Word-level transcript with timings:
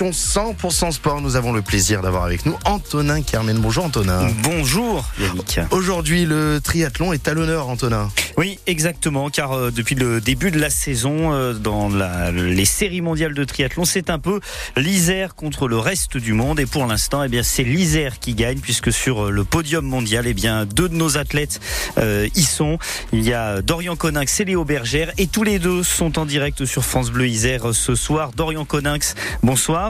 émission 0.00 0.10
100% 0.10 0.92
sport. 0.92 1.20
Nous 1.20 1.36
avons 1.36 1.52
le 1.52 1.62
plaisir 1.62 2.00
d'avoir 2.00 2.24
avec 2.24 2.46
nous 2.46 2.56
Antonin 2.64 3.22
Carmen. 3.22 3.58
Bonjour 3.58 3.84
Antonin. 3.84 4.28
Bonjour 4.42 5.04
Yannick. 5.20 5.60
Aujourd'hui, 5.70 6.24
le 6.24 6.60
triathlon 6.62 7.12
est 7.12 7.28
à 7.28 7.34
l'honneur, 7.34 7.68
Antonin. 7.68 8.08
Oui, 8.36 8.58
exactement, 8.66 9.28
car 9.28 9.52
euh, 9.52 9.70
depuis 9.70 9.94
le 9.94 10.20
début 10.20 10.50
de 10.50 10.58
la 10.58 10.70
saison, 10.70 11.32
euh, 11.32 11.52
dans 11.52 11.88
la, 11.88 12.30
les 12.30 12.64
séries 12.64 13.00
mondiales 13.00 13.34
de 13.34 13.44
triathlon, 13.44 13.84
c'est 13.84 14.08
un 14.08 14.18
peu 14.18 14.40
l'Isère 14.76 15.34
contre 15.34 15.68
le 15.68 15.78
reste 15.78 16.16
du 16.16 16.32
monde. 16.32 16.60
Et 16.60 16.66
pour 16.66 16.86
l'instant, 16.86 17.22
eh 17.22 17.28
bien, 17.28 17.42
c'est 17.42 17.64
l'Isère 17.64 18.18
qui 18.18 18.34
gagne, 18.34 18.60
puisque 18.60 18.92
sur 18.92 19.26
euh, 19.26 19.30
le 19.30 19.44
podium 19.44 19.84
mondial, 19.84 20.26
eh 20.26 20.34
bien, 20.34 20.64
deux 20.64 20.88
de 20.88 20.94
nos 20.94 21.18
athlètes 21.18 21.60
euh, 21.98 22.28
y 22.34 22.42
sont. 22.42 22.78
Il 23.12 23.22
y 23.22 23.34
a 23.34 23.60
Dorian 23.60 23.96
Coninx 23.96 24.40
et 24.40 24.44
Léo 24.44 24.64
Bergère, 24.64 25.12
et 25.18 25.26
tous 25.26 25.42
les 25.42 25.58
deux 25.58 25.82
sont 25.82 26.18
en 26.18 26.24
direct 26.24 26.64
sur 26.64 26.84
France 26.84 27.10
Bleu 27.10 27.26
Isère 27.26 27.74
ce 27.74 27.94
soir. 27.94 28.30
Dorian 28.34 28.64
Coninx, 28.64 29.14
bonsoir. 29.42 29.89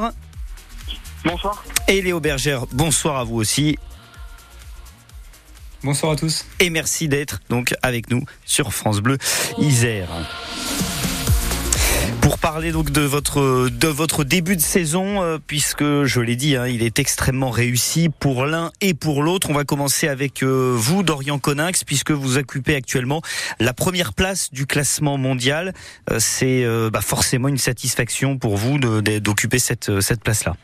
Bonsoir. 1.25 1.65
Et 1.89 2.01
Léo 2.01 2.21
Bergère, 2.21 2.67
bonsoir 2.73 3.17
à 3.19 3.25
vous 3.25 3.37
aussi. 3.37 3.79
Bonsoir 5.83 6.13
à 6.13 6.17
tous. 6.17 6.45
Et 6.59 6.71
merci 6.71 7.09
d'être 7.09 7.41
donc 7.49 7.75
avec 7.83 8.11
nous 8.11 8.25
sur 8.45 8.73
France 8.73 9.01
Bleu 9.01 9.19
Isère. 9.59 10.09
Pour 12.23 12.39
parler 12.39 12.73
donc 12.73 12.91
de 12.91 13.01
votre 13.01 13.69
de 13.71 13.89
votre 13.89 14.25
début 14.25 14.57
de 14.57 14.61
saison, 14.61 15.23
euh, 15.23 15.39
puisque 15.45 16.05
je 16.05 16.21
l'ai 16.21 16.37
dit, 16.37 16.57
hein, 16.57 16.67
il 16.67 16.83
est 16.83 16.99
extrêmement 16.99 17.51
réussi 17.51 18.09
pour 18.21 18.45
l'un 18.45 18.71
et 18.81 18.95
pour 18.95 19.23
l'autre. 19.23 19.49
On 19.51 19.55
va 19.55 19.65
commencer 19.65 20.07
avec 20.09 20.43
euh, 20.43 20.75
vous, 20.77 21.03
Dorian 21.03 21.39
Coninx, 21.39 21.85
puisque 21.85 22.11
vous 22.11 22.39
occupez 22.39 22.75
actuellement 22.75 23.23
la 23.59 23.73
première 23.73 24.13
place 24.13 24.53
du 24.53 24.67
classement 24.67 25.17
mondial. 25.17 25.73
Euh, 26.11 26.17
C'est 26.19 26.65
bah, 26.91 27.01
forcément 27.01 27.49
une 27.49 27.59
satisfaction 27.59 28.39
pour 28.39 28.57
vous 28.57 28.79
d'occuper 28.79 29.59
cette 29.59 30.01
cette 30.01 30.23
place 30.23 30.45
là. 30.45 30.55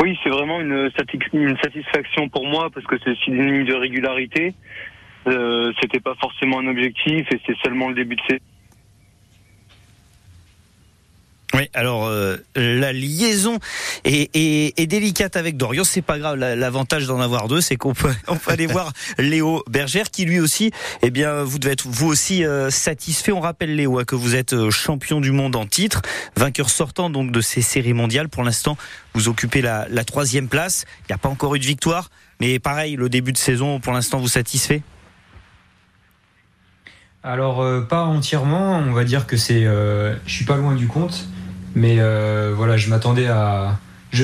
Oui, 0.00 0.18
c'est 0.22 0.30
vraiment 0.30 0.60
une 0.60 0.90
satisfaction 1.62 2.28
pour 2.28 2.46
moi 2.46 2.68
parce 2.72 2.86
que 2.86 2.96
c'est 3.04 3.16
synonyme 3.24 3.64
de 3.64 3.74
régularité. 3.74 4.54
Euh, 5.26 5.72
C'était 5.80 6.00
pas 6.00 6.14
forcément 6.20 6.60
un 6.60 6.66
objectif 6.66 7.26
et 7.32 7.40
c'est 7.46 7.56
seulement 7.64 7.88
le 7.88 7.94
début 7.94 8.16
de 8.16 8.20
saison. 8.28 8.44
Oui, 11.64 11.70
alors 11.72 12.04
euh, 12.06 12.36
la 12.56 12.92
liaison 12.92 13.58
est, 14.04 14.28
est- 14.36 14.78
est 14.78 14.86
délicate 14.86 15.34
avec 15.36 15.56
Dorian, 15.56 15.82
c'est 15.84 16.02
pas 16.02 16.18
grave. 16.18 16.36
La- 16.36 16.54
L'avantage 16.56 17.06
d'en 17.06 17.20
avoir 17.20 17.48
deux, 17.48 17.62
c'est 17.62 17.76
qu'on 17.76 17.94
peut, 17.94 18.12
on 18.28 18.36
peut 18.36 18.50
aller 18.50 18.66
voir 18.66 18.92
Léo 19.18 19.62
Bergère, 19.68 20.10
qui 20.10 20.26
lui 20.26 20.40
aussi, 20.40 20.72
eh 21.00 21.10
bien, 21.10 21.42
vous 21.42 21.58
devez 21.58 21.72
être 21.72 21.86
vous 21.88 22.06
aussi 22.06 22.44
euh, 22.44 22.68
satisfait. 22.70 23.32
On 23.32 23.40
rappelle 23.40 23.74
Léo 23.76 23.98
hein, 23.98 24.04
que 24.04 24.14
vous 24.14 24.34
êtes 24.34 24.52
euh, 24.52 24.70
champion 24.70 25.22
du 25.22 25.30
monde 25.32 25.56
en 25.56 25.64
titre, 25.64 26.02
vainqueur 26.36 26.68
sortant 26.68 27.08
donc 27.08 27.30
de 27.32 27.40
ces 27.40 27.62
séries 27.62 27.94
mondiales. 27.94 28.28
Pour 28.28 28.42
l'instant, 28.42 28.76
vous 29.14 29.28
occupez 29.28 29.62
la, 29.62 29.86
la 29.88 30.04
troisième 30.04 30.48
place. 30.48 30.84
Il 31.02 31.12
n'y 31.12 31.14
a 31.14 31.18
pas 31.18 31.30
encore 31.30 31.54
eu 31.54 31.58
de 31.60 31.64
victoire, 31.64 32.10
mais 32.40 32.58
pareil, 32.58 32.96
le 32.96 33.08
début 33.08 33.32
de 33.32 33.38
saison, 33.38 33.80
pour 33.80 33.94
l'instant, 33.94 34.18
vous 34.18 34.28
satisfait? 34.28 34.82
Alors 37.22 37.62
euh, 37.62 37.80
pas 37.80 38.02
entièrement, 38.02 38.76
on 38.78 38.92
va 38.92 39.04
dire 39.04 39.26
que 39.26 39.38
c'est, 39.38 39.64
euh, 39.64 40.14
je 40.26 40.32
suis 40.34 40.44
pas 40.44 40.56
loin 40.58 40.74
du 40.74 40.88
compte, 40.88 41.26
mais 41.74 41.96
euh, 41.98 42.52
voilà, 42.56 42.76
je 42.76 42.88
m'attendais 42.88 43.26
à, 43.26 43.78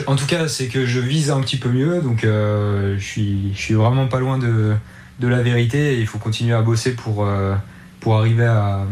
en 0.07 0.17
tout 0.17 0.27
cas 0.27 0.49
c'est 0.49 0.69
que 0.69 0.87
je 0.87 1.01
vise 1.01 1.31
un 1.31 1.41
petit 1.41 1.57
peu 1.57 1.69
mieux, 1.69 2.01
donc 2.01 2.25
euh, 2.25 2.97
je 2.99 3.05
suis, 3.05 3.53
je 3.55 3.61
suis 3.61 3.75
vraiment 3.75 4.07
pas 4.07 4.21
loin 4.21 4.39
de, 4.39 4.77
la 5.21 5.43
vérité. 5.43 5.95
Et 5.95 6.01
il 6.01 6.07
faut 6.07 6.19
continuer 6.19 6.55
à 6.55 6.63
bosser 6.63 6.95
pour 6.95 7.25
euh, 7.25 7.55
arriver 8.07 8.47
à, 8.47 8.87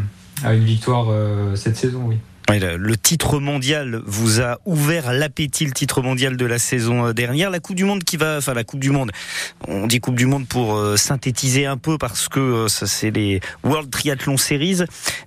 une 0.45 0.65
victoire 0.65 1.09
cette 1.56 1.77
saison, 1.77 2.05
oui. 2.06 2.17
Le, 2.51 2.97
titre 2.97 3.41
mondial 3.41 4.01
vous 4.07 4.41
a 4.41 4.59
ouvert 4.65 5.13
l'appétit, 5.13 5.67
le 5.67 5.73
titre 5.73 6.01
mondial 6.01 6.39
de 6.39 6.47
la 6.47 6.59
saison 6.59 7.09
euh, 7.09 7.13
dernière. 7.13 7.51
La 7.51 7.61
Coupe 7.61 7.77
du 7.77 7.85
Monde 7.85 8.05
qui 8.05 8.17
va, 8.17 8.39
enfin 8.39 8.55
la 8.55 8.65
Coupe 8.65 8.81
du 8.81 8.91
Monde, 8.91 9.11
on 9.67 9.87
dit 9.87 10.01
Coupe 10.01 10.15
du 10.15 10.25
Monde 10.25 10.49
pour 10.49 10.75
euh, 10.75 10.97
synthétiser 10.97 11.67
un 11.67 11.77
peu 11.77 11.99
parce 11.99 12.28
que 12.31 12.41
euh, 12.41 12.69
ça 12.69 12.87
c'est 12.87 13.11
les 13.11 13.41
World 13.65 13.91
Triathlon 13.91 14.39
Series, 14.39 14.78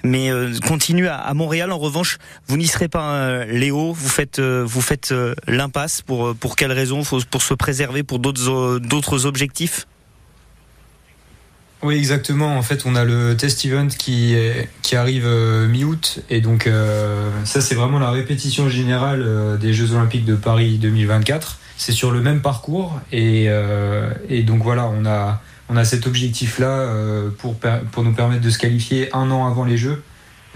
mais 0.04 0.32
continue 0.68 1.08
à, 1.08 1.32
Montréal. 1.36 1.72
En 1.72 1.78
revanche, 1.78 2.18
vous 2.48 2.58
n'y 2.58 2.68
serez 2.68 2.88
pas, 2.88 3.46
Léo. 3.46 3.94
Vous 3.94 4.10
faites, 4.10 4.40
vous 4.40 4.82
faites 4.82 5.14
l'impasse 5.48 6.02
pour 6.02 6.36
pour 6.36 6.56
quelle 6.56 6.72
raison? 6.72 7.04
Pour 7.04 7.42
se 7.42 7.54
préserver 7.54 8.04
pour 8.04 8.20
d'autres 8.20 8.80
d'autres 8.80 9.28
objectifs? 9.28 9.86
Oui, 11.84 11.96
exactement. 11.96 12.58
En 12.58 12.62
fait, 12.62 12.86
on 12.86 12.96
a 12.96 13.04
le 13.04 13.36
test 13.36 13.66
event 13.66 13.88
qui, 13.88 14.36
est- 14.36 14.70
qui 14.84 14.96
arrive 14.96 15.26
euh, 15.26 15.68
mi-août. 15.68 16.20
Et 16.30 16.40
donc, 16.42 16.68
euh, 16.68 17.30
ça, 17.44 17.60
c'est 17.62 17.74
vraiment 17.76 17.98
la 18.00 18.12
répétition 18.12 18.70
générale 18.70 19.24
euh, 19.26 19.58
des 19.58 19.74
Jeux 19.74 19.94
Olympiques 19.94 20.26
de 20.26 20.36
Paris 20.36 20.78
2024. 20.78 21.58
C'est 21.78 21.92
sur 21.92 22.12
le 22.12 22.22
même 22.22 22.42
parcours. 22.42 23.00
Et, 23.12 23.46
euh, 23.48 24.12
et 24.30 24.44
donc, 24.44 24.62
voilà, 24.62 24.86
on 24.88 25.06
a, 25.08 25.42
on 25.70 25.76
a 25.78 25.84
cet 25.84 26.06
objectif-là 26.06 26.68
euh, 26.68 27.30
pour, 27.36 27.56
pour 27.92 28.04
nous 28.04 28.14
permettre 28.14 28.42
de 28.44 28.50
se 28.52 28.60
qualifier 28.60 29.10
un 29.16 29.32
an 29.32 29.48
avant 29.48 29.64
les 29.66 29.78
Jeux 29.78 30.04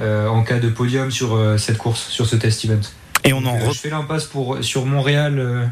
euh, 0.01 0.27
en 0.27 0.43
cas 0.43 0.59
de 0.59 0.69
podium 0.69 1.09
sur 1.09 1.39
cette 1.57 1.77
course, 1.79 2.07
sur 2.09 2.27
ce 2.27 2.35
test 2.35 2.63
event. 2.65 2.81
Et 3.23 3.33
on 3.33 3.43
en 3.45 3.71
Je 3.71 3.79
fais 3.79 3.89
l'impasse 3.89 4.25
pour, 4.25 4.57
sur 4.61 4.85
Montréal 4.85 5.71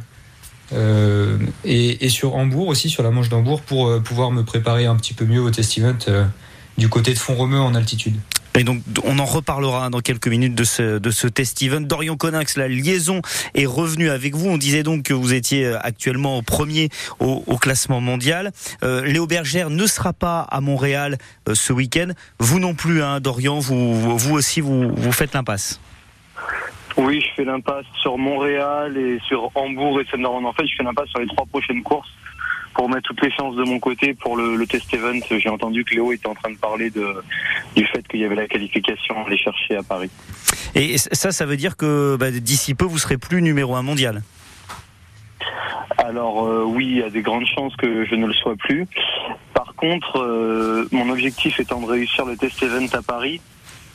euh, 0.71 1.37
et, 1.65 2.09
sur 2.09 2.35
Hambourg 2.35 2.67
aussi, 2.67 2.89
sur 2.89 3.03
la 3.03 3.11
Manche 3.11 3.29
d'Hambourg, 3.29 3.61
pour 3.61 3.87
euh, 3.87 3.99
pouvoir 3.99 4.31
me 4.31 4.43
préparer 4.43 4.85
un 4.85 4.95
petit 4.95 5.13
peu 5.13 5.25
mieux 5.25 5.41
au 5.41 5.49
test 5.49 5.77
event 5.77 5.97
du 6.77 6.89
côté 6.89 7.13
de 7.13 7.19
Font-Romeu 7.19 7.59
en 7.59 7.75
altitude. 7.75 8.15
Et 8.55 8.63
donc, 8.63 8.83
on 9.03 9.17
en 9.17 9.25
reparlera 9.25 9.89
dans 9.89 9.99
quelques 9.99 10.27
minutes 10.27 10.53
de 10.53 10.63
ce, 10.63 11.27
test 11.27 11.61
event. 11.63 11.81
Dorian 11.81 12.15
Coninx, 12.15 12.55
la 12.55 12.67
liaison 12.67 13.21
est 13.55 13.65
revenue 13.65 14.11
avec 14.11 14.35
vous. 14.35 14.47
On 14.47 14.57
disait 14.59 14.83
donc 14.83 15.03
que 15.03 15.13
vous 15.13 15.33
étiez 15.33 15.65
euh, 15.65 15.79
actuellement 15.81 16.41
premier 16.43 16.89
au, 17.19 17.57
classement 17.57 18.01
mondial. 18.01 18.51
Léo 18.81 19.25
Bergère 19.25 19.69
ne 19.69 19.87
sera 19.87 20.13
pas 20.13 20.41
à 20.41 20.61
Montréal 20.61 21.17
ce 21.51 21.73
week-end. 21.73 22.09
Vous 22.39 22.59
non 22.59 22.75
plus, 22.75 23.01
hein, 23.01 23.19
Dorian, 23.21 23.59
vous, 23.59 24.17
vous 24.17 24.33
aussi, 24.33 24.61
vous, 24.61 24.93
vous 24.93 25.11
faites 25.11 25.33
l'impasse. 25.33 25.79
Oui, 26.97 27.21
je 27.21 27.33
fais 27.35 27.43
l'impasse 27.43 27.85
sur 28.01 28.17
Montréal 28.17 28.97
et 28.97 29.19
sur 29.27 29.49
Hambourg 29.55 29.99
et 29.99 30.05
Sunderland. 30.05 30.45
En 30.45 30.53
fait, 30.53 30.67
je 30.67 30.75
fais 30.75 30.83
l'impasse 30.83 31.09
sur 31.09 31.19
les 31.19 31.27
trois 31.27 31.45
prochaines 31.45 31.81
courses 31.81 32.09
pour 32.75 32.89
mettre 32.89 33.03
toutes 33.03 33.21
les 33.21 33.31
chances 33.31 33.55
de 33.55 33.63
mon 33.63 33.79
côté 33.79 34.13
pour 34.13 34.35
le, 34.35 34.55
le 34.55 34.67
test 34.67 34.91
event. 34.93 35.19
J'ai 35.29 35.49
entendu 35.49 35.83
que 35.85 35.93
Léo 35.95 36.11
était 36.11 36.27
en 36.27 36.35
train 36.35 36.51
de 36.51 36.57
parler 36.57 36.89
de, 36.89 37.23
du 37.75 37.85
fait 37.85 38.07
qu'il 38.07 38.19
y 38.19 38.25
avait 38.25 38.35
la 38.35 38.47
qualification 38.47 39.23
à 39.23 39.27
aller 39.27 39.37
chercher 39.37 39.75
à 39.75 39.83
Paris. 39.83 40.09
Et 40.75 40.97
ça, 40.97 41.31
ça 41.31 41.45
veut 41.45 41.57
dire 41.57 41.77
que 41.77 42.15
bah, 42.19 42.31
d'ici 42.31 42.73
peu, 42.73 42.85
vous 42.85 42.97
serez 42.97 43.17
plus 43.17 43.41
numéro 43.41 43.75
un 43.75 43.83
mondial? 43.83 44.21
Alors 45.97 46.45
euh, 46.45 46.63
oui, 46.65 46.87
il 46.87 46.97
y 46.97 47.03
a 47.03 47.09
des 47.09 47.21
grandes 47.21 47.45
chances 47.45 47.75
que 47.75 48.05
je 48.05 48.15
ne 48.15 48.25
le 48.25 48.33
sois 48.33 48.55
plus. 48.55 48.87
Par 49.53 49.75
contre, 49.75 50.19
euh, 50.19 50.87
mon 50.91 51.09
objectif 51.09 51.59
étant 51.59 51.79
de 51.79 51.85
réussir 51.85 52.25
le 52.25 52.35
test 52.35 52.61
event 52.63 52.87
à 52.93 53.01
Paris, 53.01 53.39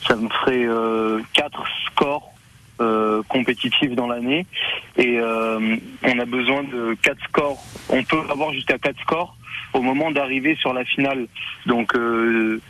ça 0.06 0.14
me 0.14 0.28
ferait 0.28 0.64
euh, 0.64 1.20
quatre 1.32 1.64
scores 1.86 2.30
euh, 2.80 3.22
compétitifs 3.28 3.94
dans 3.94 4.06
l'année 4.06 4.46
et 4.96 5.18
euh, 5.18 5.76
on 6.02 6.18
a 6.18 6.24
besoin 6.24 6.62
de 6.62 6.94
quatre 7.02 7.22
scores. 7.24 7.62
On 7.88 8.02
peut 8.02 8.22
avoir 8.30 8.52
jusqu'à 8.52 8.78
quatre 8.78 9.00
scores 9.00 9.36
au 9.74 9.82
moment 9.82 10.10
d'arriver 10.10 10.56
sur 10.56 10.72
la 10.72 10.84
finale. 10.84 11.26
Donc 11.66 11.94
euh, 11.94 12.60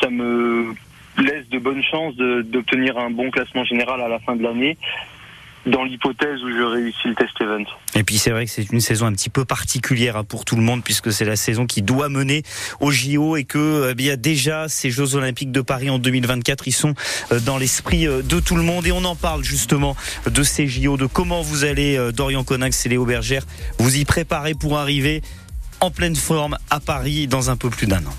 ça, 0.00 0.10
me 0.10 0.74
laisse 1.18 1.48
de 1.48 1.58
bonnes 1.58 1.82
chances 1.82 2.16
d'obtenir 2.16 2.98
un 2.98 3.10
bon 3.10 3.30
classement 3.30 3.64
général 3.64 4.00
à 4.00 4.08
la 4.08 4.18
fin 4.18 4.36
de 4.36 4.42
l'année 4.42 4.76
dans 5.66 5.84
l'hypothèse 5.84 6.42
où 6.42 6.50
je 6.50 6.62
réussis 6.62 7.08
le 7.08 7.14
test 7.14 7.40
event. 7.40 7.64
Et 7.94 8.04
puis 8.04 8.18
c'est 8.18 8.30
vrai 8.30 8.44
que 8.44 8.50
c'est 8.50 8.70
une 8.70 8.80
saison 8.80 9.06
un 9.06 9.12
petit 9.12 9.30
peu 9.30 9.44
particulière 9.44 10.16
hein, 10.16 10.24
pour 10.24 10.44
tout 10.44 10.56
le 10.56 10.62
monde 10.62 10.82
puisque 10.82 11.12
c'est 11.12 11.24
la 11.24 11.36
saison 11.36 11.66
qui 11.66 11.82
doit 11.82 12.08
mener 12.08 12.42
au 12.80 12.90
JO 12.90 13.36
et 13.36 13.44
que 13.44 13.88
eh 13.90 13.94
bien 13.94 14.16
déjà 14.16 14.68
ces 14.68 14.90
Jeux 14.90 15.14
Olympiques 15.14 15.52
de 15.52 15.60
Paris 15.60 15.90
en 15.90 15.98
2024 15.98 16.68
ils 16.68 16.72
sont 16.72 16.94
euh, 17.32 17.40
dans 17.40 17.56
l'esprit 17.56 18.06
euh, 18.06 18.22
de 18.22 18.40
tout 18.40 18.56
le 18.56 18.62
monde 18.62 18.86
et 18.86 18.92
on 18.92 19.04
en 19.04 19.16
parle 19.16 19.42
justement 19.42 19.96
de 20.26 20.42
ces 20.42 20.66
JO, 20.66 20.96
de 20.96 21.06
comment 21.06 21.42
vous 21.42 21.64
allez 21.64 21.96
euh, 21.96 22.12
Dorian 22.12 22.44
Coninx 22.44 22.84
et 22.84 22.88
Léo 22.88 23.04
Bergère 23.04 23.44
vous 23.78 23.96
y 23.96 24.04
préparer 24.04 24.54
pour 24.54 24.78
arriver 24.78 25.22
en 25.80 25.90
pleine 25.90 26.16
forme 26.16 26.56
à 26.70 26.80
Paris 26.80 27.26
dans 27.26 27.50
un 27.50 27.56
peu 27.56 27.70
plus 27.70 27.86
d'un 27.86 28.04
an. 28.04 28.14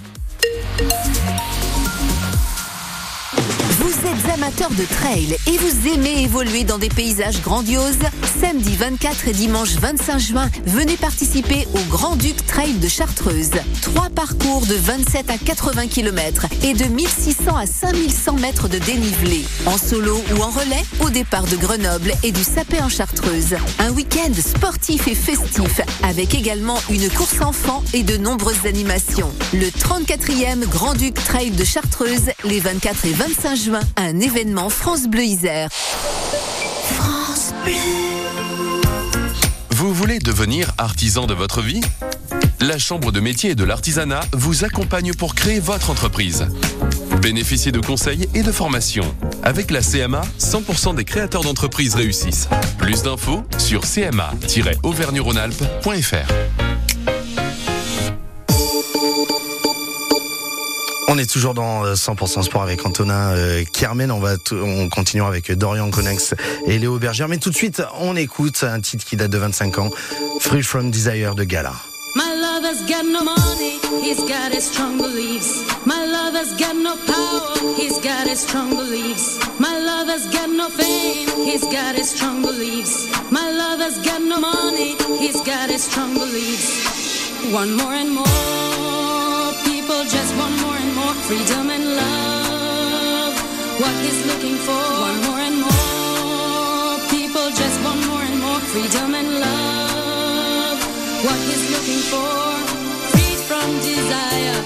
Êtes 4.15 4.33
amateur 4.33 4.69
de 4.69 4.85
trail 4.85 5.35
et 5.45 5.57
vous 5.57 5.93
aimez 5.93 6.23
évoluer 6.23 6.63
dans 6.63 6.77
des 6.77 6.87
paysages 6.87 7.41
grandioses 7.41 7.97
Samedi 8.39 8.75
24 8.75 9.29
et 9.29 9.31
dimanche 9.31 9.75
25 9.75 10.19
juin, 10.19 10.49
venez 10.65 10.97
participer 10.97 11.67
au 11.73 11.79
Grand 11.89 12.15
Duc 12.17 12.45
Trail 12.45 12.73
de 12.73 12.87
Chartreuse. 12.87 13.51
Trois 13.81 14.09
parcours 14.09 14.65
de 14.65 14.75
27 14.75 15.29
à 15.29 15.37
80 15.37 15.87
km 15.87 16.45
et 16.63 16.73
de 16.73 16.85
1600 16.85 17.55
à 17.55 17.65
5100 17.65 18.33
mètres 18.33 18.67
de 18.67 18.77
dénivelé. 18.77 19.45
En 19.65 19.77
solo 19.77 20.21
ou 20.35 20.41
en 20.41 20.49
relais, 20.49 20.83
au 21.01 21.09
départ 21.09 21.45
de 21.45 21.55
Grenoble 21.55 22.13
et 22.23 22.31
du 22.31 22.43
Sapé 22.43 22.81
en 22.81 22.89
Chartreuse. 22.89 23.55
Un 23.79 23.91
week-end 23.91 24.33
sportif 24.37 25.07
et 25.07 25.15
festif 25.15 25.81
avec 26.03 26.35
également 26.35 26.77
une 26.89 27.09
course 27.09 27.39
enfant 27.41 27.83
et 27.93 28.03
de 28.03 28.17
nombreuses 28.17 28.65
animations. 28.65 29.31
Le 29.53 29.67
34e 29.67 30.67
Grand 30.67 30.93
Duc 30.93 31.13
Trail 31.15 31.51
de 31.51 31.63
Chartreuse, 31.63 32.31
les 32.43 32.59
24 32.59 33.05
et 33.05 33.13
25 33.13 33.55
juin, 33.55 33.79
un 34.05 34.19
événement 34.19 34.69
France 34.69 35.07
Bleu 35.07 35.23
Isère. 35.23 35.69
France 35.71 37.53
Vous 39.71 39.95
voulez 39.95 40.19
devenir 40.19 40.71
artisan 40.77 41.25
de 41.25 41.33
votre 41.33 41.61
vie? 41.61 41.81
La 42.59 42.77
Chambre 42.77 43.11
de 43.11 43.19
métier 43.19 43.49
et 43.51 43.55
de 43.55 43.63
l'artisanat 43.63 44.19
vous 44.31 44.63
accompagne 44.63 45.15
pour 45.15 45.33
créer 45.33 45.59
votre 45.59 45.89
entreprise. 45.89 46.45
Bénéficiez 47.23 47.71
de 47.71 47.79
conseils 47.79 48.29
et 48.35 48.43
de 48.43 48.51
formations. 48.51 49.15
Avec 49.41 49.71
la 49.71 49.81
CMA, 49.81 50.21
100% 50.39 50.93
des 50.95 51.05
créateurs 51.05 51.41
d'entreprises 51.41 51.95
réussissent. 51.95 52.47
Plus 52.77 53.01
d'infos 53.01 53.43
sur 53.57 53.85
cma-auvergne-rhône-alpes.fr. 53.85 56.64
On 61.07 61.17
est 61.17 61.29
toujours 61.29 61.53
dans 61.53 61.85
euh, 61.85 61.93
100% 61.93 62.43
sport 62.43 62.63
avec 62.63 62.85
Antonin 62.85 63.31
euh, 63.35 63.63
Kermen. 63.71 64.11
On 64.11 64.19
va 64.19 64.35
on 64.51 64.89
continue 64.89 65.23
avec 65.23 65.51
Dorian 65.51 65.89
Conex 65.91 66.33
et 66.65 66.79
Léo 66.79 66.97
Berger. 66.97 67.25
Mais 67.29 67.37
tout 67.37 67.51
de 67.51 67.55
suite, 67.55 67.81
on 67.99 68.15
écoute 68.15 68.63
un 68.63 68.79
titre 68.81 69.05
qui 69.05 69.15
date 69.15 69.31
de 69.31 69.37
25 69.37 69.77
ans, 69.77 69.89
Free 70.39 70.63
From 70.63 70.89
Desire 70.89 71.35
de 71.35 71.43
Gala. 71.43 71.73
My 72.15 72.33
lover's 72.33 72.81
got 72.87 73.03
no 73.05 73.23
money, 73.23 73.77
he's 74.01 74.23
got 74.23 74.53
his 74.53 74.63
strong 74.63 74.97
beliefs. 74.97 75.65
My 75.85 76.05
lover's 76.05 76.55
got 76.57 76.75
no 76.75 76.95
power, 76.95 77.75
he's 77.75 77.99
got 77.99 78.25
his 78.25 78.39
strong 78.39 78.69
beliefs. 78.69 79.37
My 79.59 79.77
lover's 79.77 80.25
got 80.27 80.49
no 80.49 80.69
fame, 80.69 81.27
he's 81.43 81.65
got 81.65 81.95
his 81.95 82.09
strong 82.09 82.41
beliefs. 82.41 83.09
My 83.31 83.51
lover's 83.51 83.99
got 83.99 84.21
no 84.21 84.39
money, 84.39 84.95
he's 85.19 85.41
got 85.41 85.69
his 85.69 85.83
strong 85.83 86.13
beliefs. 86.13 87.51
One 87.51 87.75
more 87.75 87.93
and 87.93 88.11
more, 88.11 89.53
people 89.65 90.01
just 90.05 90.37
want 90.37 90.55
more 90.61 90.74
freedom 91.27 91.69
and 91.69 91.85
love. 91.95 93.35
What 93.81 93.95
he's 94.03 94.25
looking 94.25 94.57
for, 94.67 94.83
one 95.07 95.19
more 95.27 95.41
and 95.47 95.59
more, 95.61 96.93
people 97.09 97.47
just 97.61 97.77
want 97.83 98.01
more 98.07 98.21
and 98.21 98.39
more 98.39 98.59
freedom 98.71 99.15
and 99.15 99.29
love 99.39 100.77
what 101.25 101.39
he's 101.47 101.65
looking 101.73 102.01
for. 102.11 102.35
Freed 103.11 103.39
from 103.49 103.67
desire, 103.81 104.59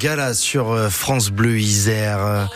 Gala 0.00 0.32
sur 0.32 0.72
euh, 0.72 0.88
France 0.88 1.28
Bleu 1.28 1.58
Isère. 1.58 2.48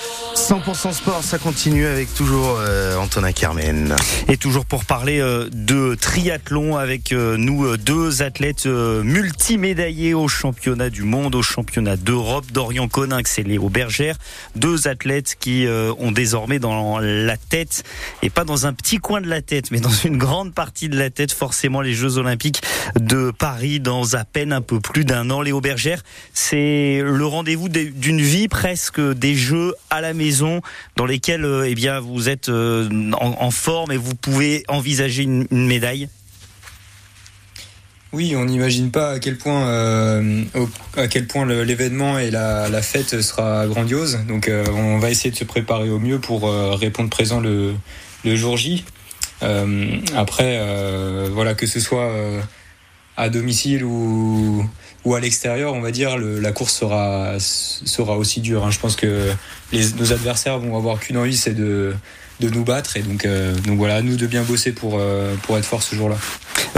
Euh, 0.50 0.54
100% 0.54 0.92
sport, 0.92 1.22
ça 1.22 1.38
continue 1.38 1.86
avec 1.86 2.12
toujours 2.12 2.58
euh, 2.58 2.96
Antonin 2.96 3.32
Carmen. 3.32 3.96
Et 4.28 4.36
toujours 4.36 4.66
pour 4.66 4.84
parler 4.84 5.20
euh, 5.20 5.48
de 5.52 5.94
triathlon 5.94 6.76
avec 6.76 7.12
euh, 7.12 7.36
nous 7.36 7.76
deux 7.76 8.22
athlètes 8.22 8.66
multimédaillés 8.66 10.12
au 10.12 10.28
championnat 10.28 10.90
du 10.90 11.02
monde, 11.02 11.34
au 11.34 11.42
championnat 11.42 11.96
d'Europe, 11.96 12.46
Dorian 12.52 12.88
Coninx 12.88 13.38
et 13.38 13.42
Léo 13.42 13.68
Bergère. 13.70 14.16
Deux 14.54 14.86
athlètes 14.86 15.36
qui 15.38 15.66
ont 15.98 16.12
désormais 16.12 16.58
dans 16.58 16.98
la 16.98 17.36
tête, 17.36 17.84
et 18.22 18.30
pas 18.30 18.44
dans 18.44 18.66
un 18.66 18.72
petit 18.72 18.98
coin 18.98 19.20
de 19.20 19.28
la 19.28 19.42
tête, 19.42 19.70
mais 19.70 19.80
dans 19.80 19.90
une 19.90 20.18
grande 20.18 20.52
partie 20.52 20.88
de 20.88 20.98
la 20.98 21.10
tête, 21.10 21.32
forcément 21.32 21.80
les 21.80 21.94
Jeux 21.94 22.18
Olympiques 22.18 22.62
de 22.98 23.30
Paris 23.30 23.80
dans 23.80 24.14
à 24.14 24.24
peine 24.24 24.52
un 24.52 24.60
peu 24.60 24.80
plus 24.80 25.04
d'un 25.04 25.30
an. 25.30 25.40
Léo 25.40 25.60
Bergère, 25.60 26.02
c'est 26.32 27.00
le 27.02 27.26
rendez-vous 27.26 27.68
d'une 27.68 28.20
vie 28.20 28.48
presque 28.48 29.00
des 29.00 29.34
Jeux 29.34 29.74
à 29.90 30.00
la 30.00 30.12
maison 30.12 30.34
dans 30.97 31.07
lesquels 31.07 31.45
euh, 31.45 31.69
eh 31.69 31.75
bien, 31.75 32.00
vous 32.00 32.29
êtes 32.29 32.49
euh, 32.49 32.88
en, 33.12 33.50
forme 33.50 33.93
et 33.93 33.97
vous 33.97 34.14
pouvez 34.14 34.64
envisager 34.69 35.23
une, 35.23 35.47
médaille? 35.50 36.09
Oui, 38.12 38.35
on 38.37 38.45
n'imagine 38.45 38.91
pas 38.91 39.11
à 39.11 39.19
quel 39.19 39.37
point, 39.37 39.67
euh, 39.67 40.45
à 40.97 41.09
quel 41.09 41.26
point 41.26 41.47
l'événement 41.47 42.19
et 42.19 42.31
la, 42.31 42.83
fête 42.83 43.21
sera 43.23 43.67
grandiose. 43.67 44.21
Donc, 44.29 44.49
on 44.49 44.99
va 44.99 45.11
essayer 45.11 45.31
de 45.31 45.37
se 45.37 45.45
préparer 45.45 45.91
au 45.91 45.99
mieux 45.99 46.21
pour 46.21 46.49
répondre 46.79 47.11
présent 47.11 47.41
le, 47.41 47.75
le 48.25 48.37
jour 48.37 48.57
J. 48.57 48.85
Après, 49.41 50.61
voilà, 51.33 51.55
que 51.55 51.67
ce 51.67 51.81
soit 51.81 52.09
à 53.16 53.28
domicile 53.28 53.85
ou, 53.85 54.68
ou 55.04 55.14
à 55.14 55.21
l'extérieur, 55.21 55.75
on 55.75 55.80
va 55.80 55.90
dire, 55.92 56.16
le- 56.18 56.40
la 56.40 56.52
course 56.52 56.75
sera, 56.75 57.35
sera 57.38 58.16
aussi 58.16 58.40
dure. 58.40 58.64
hein. 58.66 58.71
Je 58.71 58.78
pense 58.80 58.97
que 58.97 59.30
les, 59.73 59.92
nos 59.92 60.12
adversaires 60.12 60.59
vont 60.59 60.76
avoir 60.76 60.99
qu'une 61.00 61.16
envie, 61.16 61.37
c'est 61.37 61.54
de, 61.54 61.94
de 62.40 62.49
nous 62.50 62.64
battre. 62.64 62.97
Et 62.97 63.02
donc, 63.02 63.25
euh, 63.25 63.54
donc 63.61 63.78
voilà, 63.78 64.02
nous 64.02 64.16
de 64.16 64.26
bien 64.26 64.42
bosser 64.42 64.73
pour, 64.73 64.97
euh, 64.99 65.35
pour 65.42 65.56
être 65.59 65.64
fort 65.64 65.83
ce 65.83 65.94
jour-là. 65.94 66.16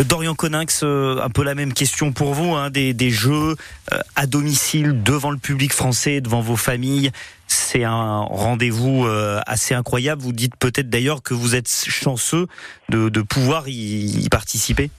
Dorian 0.05 0.35
Coninx, 0.35 0.81
euh, 0.83 1.23
un 1.23 1.31
peu 1.31 1.43
la 1.43 1.55
même 1.55 1.73
question 1.73 2.13
pour 2.13 2.35
vous, 2.35 2.55
hein, 2.55 2.69
des, 2.69 2.93
des 2.93 3.11
jeux 3.11 3.57
euh, 3.93 3.99
à 4.15 4.27
domicile 4.27 5.03
devant 5.03 5.31
le 5.31 5.39
public 5.39 5.73
français, 5.73 6.21
devant 6.21 6.43
vos 6.43 6.57
familles. 6.57 7.13
C'est 7.47 7.85
un 7.85 8.21
rendez-vous 8.21 9.07
euh, 9.07 9.41
assez 9.47 9.73
incroyable. 9.75 10.21
Vous 10.21 10.33
dites 10.33 10.57
peut-être 10.59 10.91
d'ailleurs 10.91 11.23
que 11.23 11.33
vous 11.33 11.55
êtes 11.55 11.71
chanceux 11.71 12.47
de, 12.91 13.09
de 13.09 13.23
pouvoir 13.23 13.69
y, 13.69 14.25
y 14.25 14.29
participer. 14.29 14.91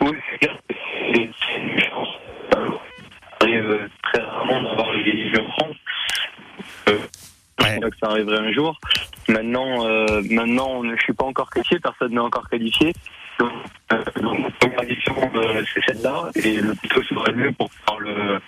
Oui, 0.00 0.16
c'est 0.40 1.16
une 1.16 1.80
chance. 1.80 2.08
Ça 2.52 2.58
arrive 3.40 3.88
très 4.02 4.22
rarement 4.22 4.62
d'avoir 4.62 4.92
les 4.92 5.30
Jeux 5.30 5.40
en 5.40 5.50
France. 5.50 5.76
Euh, 6.88 6.98
Ouais. 7.60 7.72
Je 7.72 7.76
crois 7.78 7.90
que 7.90 7.96
ça 7.98 8.10
arriverait 8.10 8.38
un 8.38 8.52
jour. 8.52 8.78
Maintenant, 9.28 9.86
euh, 9.86 10.22
maintenant, 10.30 10.82
je 10.84 11.02
suis 11.02 11.12
pas 11.14 11.24
encore 11.24 11.50
qualifié, 11.50 11.80
personne 11.80 12.12
n'est 12.12 12.20
encore 12.20 12.48
qualifié. 12.48 12.92
Donc, 13.38 13.50
euh, 13.92 14.82
édition, 14.82 15.14
euh, 15.34 15.62
c'est 15.72 15.80
celle-là, 15.86 16.30
et 16.36 16.56
le 16.56 16.74
plus 16.74 16.88
tôt 16.88 17.02
serait 17.02 17.32
mieux 17.32 17.52
pour 17.52 17.70
pouvoir 17.70 18.00
le 18.00 18.40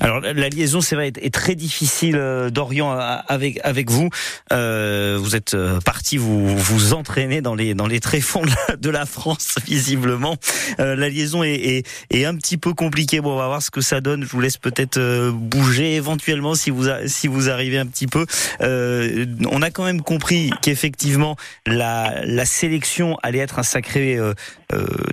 Alors 0.00 0.20
la 0.20 0.48
liaison, 0.48 0.80
c'est 0.80 0.94
vrai, 0.94 1.08
est, 1.08 1.34
très 1.34 1.54
difficile, 1.54 2.16
euh, 2.16 2.50
Dorian, 2.50 2.90
à- 2.90 3.22
avec 3.28 3.60
avec 3.64 3.90
vous. 3.90 4.08
Euh, 4.52 5.18
vous 5.20 5.36
êtes 5.36 5.54
euh, 5.54 5.80
parti 5.80 6.16
vous 6.16 6.56
vous 6.56 6.94
entraîner 6.94 7.42
dans 7.42 7.54
les 7.54 7.74
dans 7.74 7.86
les 7.86 8.00
tréfonds 8.00 8.42
de 8.80 8.90
la, 8.90 9.06
France, 9.06 9.56
visiblement. 9.66 10.36
Euh, 10.78 10.96
la 10.96 11.08
liaison 11.08 11.42
est, 11.42 11.54
est 11.54 11.86
est 12.10 12.24
un 12.24 12.34
petit 12.36 12.56
peu 12.56 12.72
compliquée. 12.72 13.20
Bon, 13.20 13.34
on 13.34 13.36
va 13.36 13.46
voir 13.46 13.62
ce 13.62 13.70
que 13.70 13.80
ça 13.80 14.00
donne. 14.00 14.24
Je 14.24 14.28
vous 14.28 14.40
laisse 14.40 14.56
peut-être 14.58 14.96
euh, 14.98 15.32
bouger 15.32 15.94
éventuellement 15.96 16.54
si 16.54 16.70
vous 16.70 16.86
si 17.06 17.28
vous 17.28 17.50
arrivez 17.50 17.78
un 17.78 17.86
petit 17.86 18.06
peu. 18.06 18.26
Euh, 18.62 19.26
on 19.50 19.62
a 19.62 19.70
quand 19.70 19.84
même 19.84 20.02
compris 20.02 20.50
qu'effectivement 20.62 21.36
la 21.66 22.24
la 22.24 22.44
sélection 22.44 23.18
allait 23.22 23.38
être 23.38 23.58
un 23.58 23.64
sacré 23.64 24.18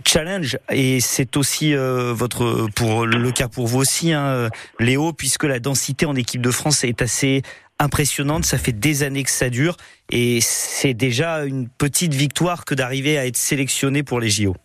challenge 0.06 0.58
et 0.70 1.00
c'est 1.00 1.36
aussi 1.36 1.74
votre 1.76 2.68
pour 2.76 3.06
le 3.06 3.32
cas 3.32 3.48
pour 3.58 3.66
vous 3.66 3.80
aussi 3.80 4.14
hein, 4.14 4.28
euh, 4.28 4.50
Léo 4.80 5.14
puisque 5.14 5.44
la 5.44 5.60
densité 5.60 6.06
en 6.06 6.16
équipe 6.16 6.44
de 6.44 6.52
France 6.52 6.84
est 6.84 7.02
assez 7.02 7.42
impressionnante 7.80 8.46
ça 8.46 8.60
fait 8.60 8.72
des 8.72 9.02
années 9.02 9.24
que 9.24 9.32
ça 9.32 9.50
dure 9.50 9.78
et 10.12 10.38
c'est 10.42 10.94
déjà 10.94 11.44
une 11.44 11.68
petite 11.68 12.14
victoire 12.14 12.66
que 12.66 12.76
d'arriver 12.76 13.18
à 13.18 13.26
être 13.26 13.36
sélectionné 13.36 14.04
pour 14.04 14.20
les 14.20 14.30
JO. 14.30 14.56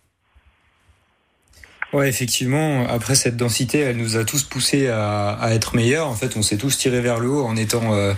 Ouais, 1.94 2.10
effectivement. 2.10 2.86
Après 2.86 3.14
cette 3.14 3.38
densité, 3.38 3.78
elle 3.78 3.96
nous 3.96 4.18
a 4.18 4.24
tous 4.26 4.42
poussés 4.42 4.88
à, 4.88 5.38
être 5.52 5.74
meilleurs. 5.74 6.08
En 6.08 6.14
fait, 6.14 6.36
on 6.36 6.42
s'est 6.42 6.58
tous 6.58 6.76
tirés 6.76 7.00
vers 7.00 7.18
le 7.18 7.30
haut 7.30 7.46
en 7.46 7.56
étant, 7.56 7.94
euh, 7.94 8.12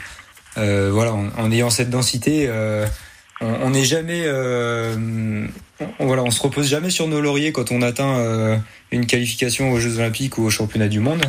euh, 0.58 0.90
voilà, 0.92 1.12
en, 1.12 1.52
ayant 1.52 1.70
cette 1.70 1.90
densité. 1.90 2.48
On 3.62 3.70
n'est 3.70 3.84
jamais, 3.84 4.22
euh, 4.24 5.46
on, 5.98 6.06
voilà, 6.06 6.22
on 6.22 6.30
se 6.30 6.40
repose 6.42 6.68
jamais 6.68 6.90
sur 6.90 7.08
nos 7.08 7.20
lauriers 7.20 7.52
quand 7.52 7.70
on 7.72 7.82
atteint 7.82 8.18
euh, 8.18 8.56
une 8.90 9.06
qualification 9.06 9.72
aux 9.72 9.78
Jeux 9.78 9.98
Olympiques 9.98 10.38
ou 10.38 10.44
aux 10.44 10.50
Championnats 10.50 10.88
du 10.88 11.00
Monde, 11.00 11.24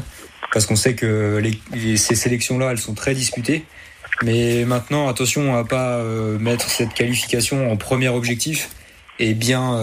parce 0.54 0.66
qu'on 0.66 0.76
sait 0.76 0.96
que 0.96 1.40
les, 1.42 1.60
les- 1.74 1.98
ces 1.98 2.16
sélections-là, 2.16 2.72
elles 2.72 2.78
sont 2.80 2.94
très 2.94 3.14
disputées. 3.16 3.66
Mais 4.24 4.64
maintenant, 4.66 5.10
attention 5.10 5.56
à 5.56 5.66
pas 5.66 5.98
euh, 5.98 6.40
mettre 6.40 6.70
cette 6.70 6.94
qualification 6.94 7.72
en 7.72 7.76
premier 7.78 8.08
objectif 8.10 8.70
et 9.20 9.34
bien, 9.34 9.80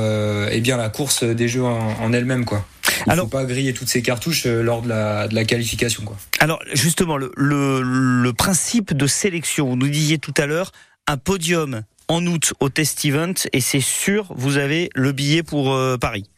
et 0.51 0.61
bien 0.61 0.77
la 0.77 0.91
course 0.91 1.25
des 1.25 1.49
jeux 1.49 1.65
en, 1.65 1.79
en 2.03 2.13
elle-même, 2.13 2.45
quoi. 2.45 2.67
Il 3.07 3.13
Alors- 3.13 3.25
faut 3.25 3.31
pas 3.31 3.45
griller 3.47 3.73
toutes 3.73 3.89
ces 3.89 4.03
cartouches 4.03 4.45
lors 4.47 4.83
de 4.83 4.89
la, 4.91 5.27
de 5.27 5.35
la 5.35 5.45
qualification, 5.45 6.05
quoi. 6.05 6.17
Alors 6.39 6.61
justement 6.75 7.17
le, 7.17 7.33
le 7.37 7.81
le 7.83 8.33
principe 8.35 8.93
de 8.95 9.07
sélection, 9.07 9.69
vous 9.71 9.77
nous 9.77 9.89
disiez 9.89 10.19
tout 10.19 10.35
à 10.37 10.45
l'heure 10.47 10.71
un 11.09 11.17
podium 11.17 11.83
en 12.13 12.27
août 12.27 12.55
au 12.61 12.69
test 12.69 13.05
event 13.05 13.35
et 13.53 13.61
c'est 13.61 13.81
sûr 13.81 14.33
vous 14.37 14.57
avez 14.57 14.91
le 14.95 15.13
billet 15.13 15.43
pour 15.43 15.73
euh, 15.73 15.97
Paris. 15.97 16.29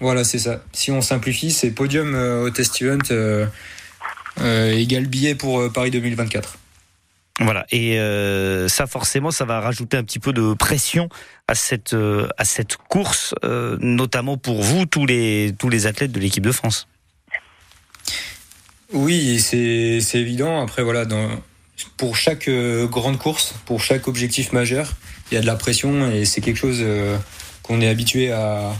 Voilà, 0.00 0.24
c'est 0.24 0.38
ça. 0.38 0.62
Si 0.72 0.92
on 0.92 1.02
simplifie, 1.02 1.50
c'est 1.50 1.70
podium 1.70 2.14
euh, 2.14 2.44
au 2.44 2.50
test 2.50 2.80
event 2.80 2.98
euh, 3.10 4.72
égal 4.72 5.06
billet 5.06 5.34
pour 5.34 5.72
Paris 5.72 5.90
2024. 5.90 6.58
Voilà, 7.40 7.66
et 7.70 8.00
euh, 8.00 8.66
ça 8.66 8.88
forcément, 8.88 9.30
ça 9.30 9.44
va 9.44 9.60
rajouter 9.60 9.96
un 9.96 10.02
petit 10.02 10.18
peu 10.18 10.32
de 10.32 10.54
pression 10.54 11.08
à 11.46 11.54
cette 11.54 11.92
euh, 11.94 12.26
à 12.36 12.44
cette 12.44 12.76
course, 12.76 13.32
euh, 13.44 13.76
notamment 13.80 14.36
pour 14.36 14.60
vous, 14.60 14.86
tous 14.86 15.06
les 15.06 15.54
tous 15.56 15.68
les 15.68 15.86
athlètes 15.86 16.10
de 16.10 16.18
l'équipe 16.18 16.44
de 16.44 16.50
France. 16.50 16.88
Oui, 18.92 19.38
c'est 19.38 20.00
évident. 20.14 20.60
Après, 20.60 20.82
voilà, 20.82 21.04
dans, 21.04 21.28
pour 21.96 22.16
chaque 22.16 22.48
euh, 22.48 22.86
grande 22.86 23.18
course, 23.18 23.54
pour 23.64 23.80
chaque 23.80 24.08
objectif 24.08 24.52
majeur, 24.52 24.92
il 25.30 25.34
y 25.34 25.38
a 25.38 25.40
de 25.40 25.46
la 25.46 25.56
pression 25.56 26.10
et 26.10 26.24
c'est 26.24 26.40
quelque 26.40 26.56
chose 26.56 26.78
euh, 26.80 27.16
qu'on 27.62 27.80
est 27.80 27.88
habitué 27.88 28.32
à, 28.32 28.72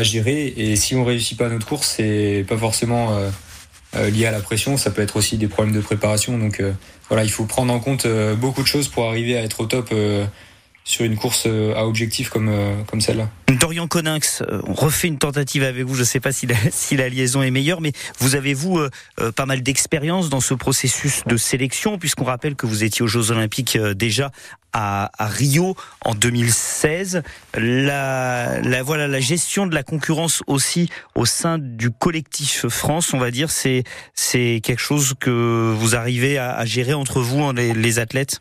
gérer. 0.00 0.46
Et 0.56 0.76
si 0.76 0.94
on 0.94 1.04
réussit 1.04 1.36
pas 1.36 1.48
notre 1.48 1.66
course, 1.66 1.94
c'est 1.96 2.44
pas 2.48 2.56
forcément 2.56 3.18
euh, 3.94 4.10
lié 4.10 4.24
à 4.24 4.30
la 4.30 4.40
pression. 4.40 4.78
Ça 4.78 4.90
peut 4.90 5.02
être 5.02 5.16
aussi 5.16 5.36
des 5.36 5.48
problèmes 5.48 5.74
de 5.74 5.80
préparation. 5.80 6.38
Donc 6.38 6.62
voilà, 7.08 7.22
il 7.24 7.30
faut 7.30 7.44
prendre 7.44 7.74
en 7.74 7.78
compte 7.78 8.06
beaucoup 8.38 8.62
de 8.62 8.66
choses 8.66 8.88
pour 8.88 9.08
arriver 9.08 9.36
à 9.36 9.42
être 9.42 9.60
au 9.60 9.66
top 9.66 9.92
sur 10.88 11.04
une 11.04 11.16
course 11.16 11.44
euh, 11.46 11.74
à 11.76 11.86
objectif 11.86 12.30
comme 12.30 12.48
euh, 12.48 12.74
comme 12.86 13.02
celle-là. 13.02 13.28
Dorian 13.60 13.86
Coninx, 13.86 14.42
euh, 14.42 14.62
on 14.66 14.72
refait 14.72 15.08
une 15.08 15.18
tentative 15.18 15.62
avec 15.62 15.84
vous. 15.84 15.94
Je 15.94 16.00
ne 16.00 16.06
sais 16.06 16.18
pas 16.18 16.32
si 16.32 16.46
la, 16.46 16.56
si 16.70 16.96
la 16.96 17.10
liaison 17.10 17.42
est 17.42 17.50
meilleure, 17.50 17.82
mais 17.82 17.92
vous 18.20 18.36
avez 18.36 18.54
vous 18.54 18.78
euh, 18.78 19.32
pas 19.32 19.44
mal 19.44 19.62
d'expérience 19.62 20.30
dans 20.30 20.40
ce 20.40 20.54
processus 20.54 21.24
de 21.26 21.36
sélection, 21.36 21.98
puisqu'on 21.98 22.24
rappelle 22.24 22.56
que 22.56 22.64
vous 22.64 22.84
étiez 22.84 23.02
aux 23.02 23.06
Jeux 23.06 23.30
Olympiques 23.30 23.76
déjà 23.76 24.32
à, 24.72 25.10
à 25.22 25.26
Rio 25.26 25.76
en 26.06 26.14
2016. 26.14 27.22
La, 27.54 28.58
la 28.62 28.82
voilà 28.82 29.08
la 29.08 29.20
gestion 29.20 29.66
de 29.66 29.74
la 29.74 29.82
concurrence 29.82 30.42
aussi 30.46 30.88
au 31.14 31.26
sein 31.26 31.58
du 31.58 31.90
collectif 31.90 32.66
France, 32.68 33.12
on 33.12 33.18
va 33.18 33.30
dire, 33.30 33.50
c'est 33.50 33.84
c'est 34.14 34.62
quelque 34.62 34.80
chose 34.80 35.12
que 35.20 35.74
vous 35.78 35.94
arrivez 35.94 36.38
à, 36.38 36.56
à 36.56 36.64
gérer 36.64 36.94
entre 36.94 37.20
vous 37.20 37.42
hein, 37.42 37.52
les, 37.52 37.74
les 37.74 37.98
athlètes? 37.98 38.40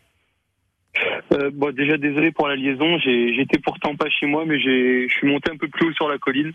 Euh, 1.33 1.51
bon, 1.53 1.73
déjà 1.73 1.97
désolé 1.97 2.31
pour 2.31 2.47
la 2.47 2.55
liaison. 2.55 2.97
J'étais 2.99 3.59
pourtant 3.59 3.95
pas 3.95 4.09
chez 4.09 4.25
moi, 4.25 4.43
mais 4.45 4.59
je 4.59 5.07
suis 5.09 5.27
monté 5.27 5.51
un 5.51 5.57
peu 5.57 5.67
plus 5.67 5.87
haut 5.87 5.93
sur 5.93 6.09
la 6.09 6.17
colline. 6.17 6.53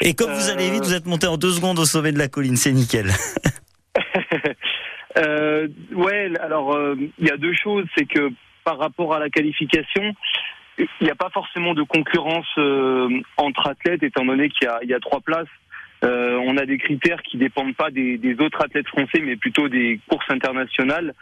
Et 0.00 0.14
comme 0.14 0.32
vous 0.32 0.50
allez 0.50 0.70
vite, 0.70 0.84
vous 0.84 0.94
êtes 0.94 1.06
monté 1.06 1.26
en 1.26 1.36
deux 1.36 1.52
secondes 1.52 1.78
au 1.78 1.84
sommet 1.84 2.12
de 2.12 2.18
la 2.18 2.28
colline, 2.28 2.56
c'est 2.56 2.72
nickel. 2.72 3.06
Euh, 5.18 5.68
ouais, 5.94 6.30
alors 6.40 6.74
euh, 6.74 6.94
il 7.18 7.26
y 7.26 7.30
a 7.30 7.38
deux 7.38 7.54
choses, 7.54 7.86
c'est 7.96 8.04
que 8.04 8.30
par 8.64 8.76
rapport 8.78 9.14
à 9.14 9.18
la 9.18 9.30
qualification, 9.30 10.14
il 10.78 10.86
n'y 11.00 11.10
a 11.10 11.14
pas 11.14 11.30
forcément 11.30 11.72
de 11.72 11.82
concurrence 11.82 12.46
euh, 12.58 13.08
entre 13.38 13.66
athlètes, 13.66 14.02
étant 14.02 14.26
donné 14.26 14.50
qu'il 14.50 14.68
y 14.82 14.88
y 14.88 14.94
a 14.94 15.00
trois 15.00 15.20
places. 15.20 15.48
Euh, 16.04 16.38
on 16.44 16.58
a 16.58 16.66
des 16.66 16.76
critères 16.76 17.22
qui 17.22 17.38
dépendent 17.38 17.74
pas 17.74 17.90
des, 17.90 18.18
des 18.18 18.38
autres 18.40 18.62
athlètes 18.62 18.88
français, 18.88 19.20
mais 19.22 19.36
plutôt 19.36 19.68
des 19.68 20.00
courses 20.08 20.30
internationales. 20.30 21.14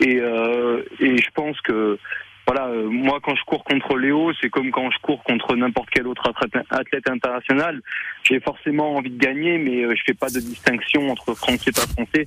Et, 0.00 0.18
euh, 0.20 0.82
et 0.98 1.16
je 1.18 1.30
pense 1.34 1.60
que 1.60 1.98
voilà, 2.46 2.68
euh, 2.68 2.88
moi 2.88 3.20
quand 3.22 3.36
je 3.36 3.44
cours 3.44 3.62
contre 3.64 3.96
Léo, 3.96 4.32
c'est 4.40 4.48
comme 4.50 4.70
quand 4.70 4.90
je 4.90 4.98
cours 5.02 5.22
contre 5.24 5.54
n'importe 5.54 5.90
quel 5.90 6.06
autre 6.08 6.32
athlète, 6.70 7.08
international. 7.08 7.80
J'ai 8.24 8.40
forcément 8.40 8.96
envie 8.96 9.10
de 9.10 9.18
gagner, 9.18 9.58
mais 9.58 9.84
euh, 9.84 9.94
je 9.94 10.02
fais 10.06 10.14
pas 10.14 10.28
de 10.28 10.40
distinction 10.40 11.08
entre 11.10 11.34
français 11.34 11.70
et 11.70 11.72
pas 11.72 11.86
français. 11.92 12.26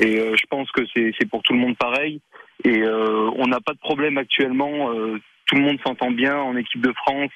Et 0.00 0.20
euh, 0.20 0.36
je 0.36 0.44
pense 0.48 0.70
que 0.72 0.82
c'est 0.94 1.28
pour 1.28 1.42
tout 1.42 1.52
le 1.54 1.58
monde 1.58 1.76
pareil. 1.76 2.20
Et 2.64 2.82
euh, 2.82 3.30
on 3.36 3.46
n'a 3.46 3.60
pas 3.60 3.72
de 3.72 3.78
problème 3.78 4.18
actuellement. 4.18 4.92
euh, 4.92 5.18
tout 5.46 5.54
le 5.54 5.62
monde 5.62 5.78
s'entend 5.86 6.10
bien 6.10 6.36
en 6.36 6.56
équipe 6.56 6.80
de 6.80 6.92
France 6.92 7.30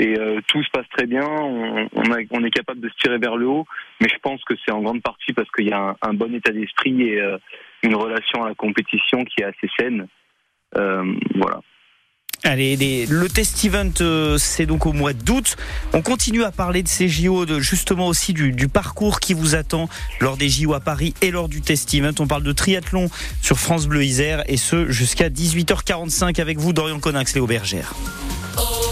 et 0.00 0.14
tout 0.48 0.64
se 0.64 0.70
passe 0.70 0.88
très 0.96 1.06
bien. 1.06 1.24
On, 1.24 1.88
on, 1.94 2.10
a- 2.12 2.24
on 2.32 2.42
est 2.42 2.50
capable 2.50 2.80
de 2.80 2.88
se 2.88 2.94
tirer 2.96 3.18
vers 3.18 3.36
le 3.36 3.46
haut, 3.46 3.66
mais 4.00 4.08
je 4.08 4.18
pense 4.20 4.42
que 4.42 4.54
c'est 4.64 4.72
en 4.72 4.80
grande 4.82 5.00
partie 5.00 5.32
parce 5.32 5.48
qu'il 5.52 5.68
y 5.68 5.72
a 5.72 5.78
un, 5.90 5.96
un 6.02 6.12
bon 6.12 6.34
état 6.34 6.50
d'esprit 6.50 7.00
et 7.02 7.20
une 7.82 7.94
relation 7.94 8.44
à 8.44 8.48
la 8.48 8.54
compétition 8.54 9.24
qui 9.24 9.42
est 9.42 9.44
assez 9.44 9.68
saine. 9.78 10.06
Euh, 10.76 11.14
voilà. 11.34 11.60
Allez, 12.44 13.06
le 13.06 13.28
test 13.28 13.64
event, 13.64 13.92
euh, 14.00 14.36
c'est 14.36 14.66
donc 14.66 14.84
au 14.84 14.92
mois 14.92 15.12
d'août. 15.12 15.56
On 15.92 16.02
continue 16.02 16.42
à 16.42 16.50
parler 16.50 16.82
de 16.82 16.88
ces 16.88 17.08
JO, 17.08 17.46
de, 17.46 17.60
justement 17.60 18.08
aussi 18.08 18.32
du, 18.32 18.50
du 18.50 18.66
parcours 18.66 19.20
qui 19.20 19.32
vous 19.32 19.54
attend 19.54 19.88
lors 20.20 20.36
des 20.36 20.48
JO 20.48 20.74
à 20.74 20.80
Paris 20.80 21.14
et 21.22 21.30
lors 21.30 21.48
du 21.48 21.60
test 21.60 21.94
event. 21.94 22.10
On 22.18 22.26
parle 22.26 22.42
de 22.42 22.52
triathlon 22.52 23.08
sur 23.40 23.58
France 23.58 23.86
Bleu 23.86 24.02
Isère 24.02 24.42
et 24.48 24.56
ce 24.56 24.90
jusqu'à 24.90 25.28
18h45 25.28 26.40
avec 26.40 26.58
vous, 26.58 26.72
Dorian 26.72 26.98
Coninx, 26.98 27.32
Léo 27.34 27.46
Bergère.– 27.46 27.94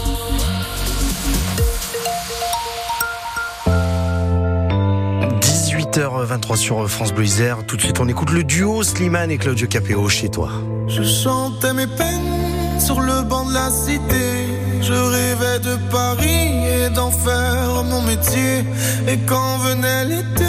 18h23 5.91 6.55
sur 6.55 6.89
France 6.89 7.11
Bleu 7.13 7.25
Isère. 7.25 7.65
Tout 7.67 7.75
de 7.75 7.81
suite, 7.81 7.99
on 7.99 8.07
écoute 8.07 8.29
le 8.31 8.43
duo 8.43 8.81
Slimane 8.81 9.29
et 9.29 9.37
Claudio 9.37 9.67
Capéo 9.67 10.07
chez 10.07 10.29
toi. 10.29 10.49
Je 10.87 11.03
chantais 11.03 11.73
mes 11.73 11.87
peines 11.87 12.79
sur 12.79 13.01
le 13.01 13.23
banc 13.23 13.45
de 13.45 13.53
la 13.53 13.69
cité. 13.69 14.47
Je 14.81 14.93
rêvais 14.93 15.59
de 15.59 15.75
Paris 15.91 16.65
et 16.65 16.89
d'en 16.89 17.11
faire 17.11 17.83
mon 17.83 18.01
métier. 18.03 18.63
Et 19.07 19.17
quand 19.27 19.57
venait 19.57 20.05
l'été, 20.05 20.45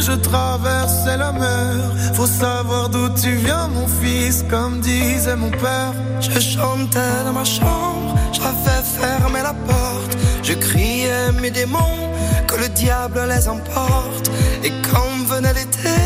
je 0.00 0.12
je 0.12 0.16
traversais 0.18 1.16
la 1.16 1.32
mer. 1.32 1.76
Faut 2.14 2.26
savoir 2.26 2.88
d'où 2.88 3.08
tu 3.10 3.34
viens, 3.36 3.68
mon 3.68 3.86
fils, 3.86 4.44
comme 4.50 4.80
disait 4.80 5.36
mon 5.36 5.50
père. 5.50 5.94
Je 6.20 6.40
chantais 6.40 7.24
dans 7.24 7.32
ma 7.32 7.44
chambre, 7.44 8.16
j'avais 8.32 8.82
fermé 8.82 9.40
la 9.42 9.54
porte. 9.54 10.16
Je 10.42 10.54
criais 10.54 11.32
mes 11.40 11.50
démons, 11.50 12.10
que 12.52 12.60
le 12.60 12.68
diable 12.68 13.20
les 13.28 13.48
emporte. 13.48 14.30
Et 14.64 14.72
quand 14.90 15.34
venait 15.34 15.54
l'été, 15.54 15.98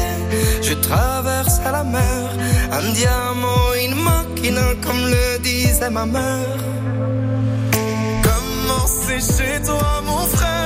je 0.62 0.74
traversais 0.74 1.70
la 1.70 1.84
mer. 1.84 2.30
Un 2.72 2.92
diamant, 2.92 3.74
une 3.84 3.96
machine, 4.02 4.60
comme 4.82 5.02
le 5.14 5.38
disait 5.38 5.90
ma 5.90 6.06
mère. 6.06 6.60
Comment 8.22 8.86
c'est 8.86 9.20
chez 9.20 9.62
toi, 9.62 10.02
mon 10.04 10.26
frère 10.26 10.65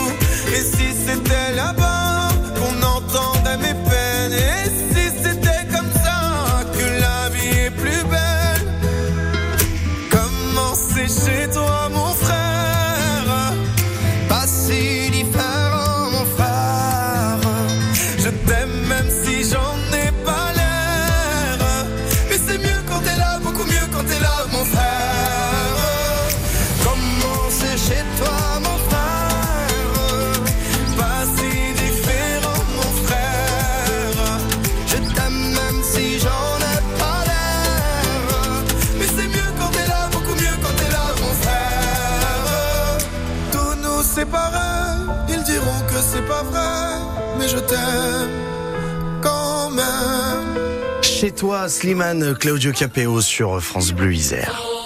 Toi, 51.41 51.67
Slimane, 51.69 52.35
Claudio 52.35 52.71
Capéo 52.71 53.19
sur 53.19 53.59
France 53.63 53.93
Bleu 53.93 54.13
Isère. 54.13 54.80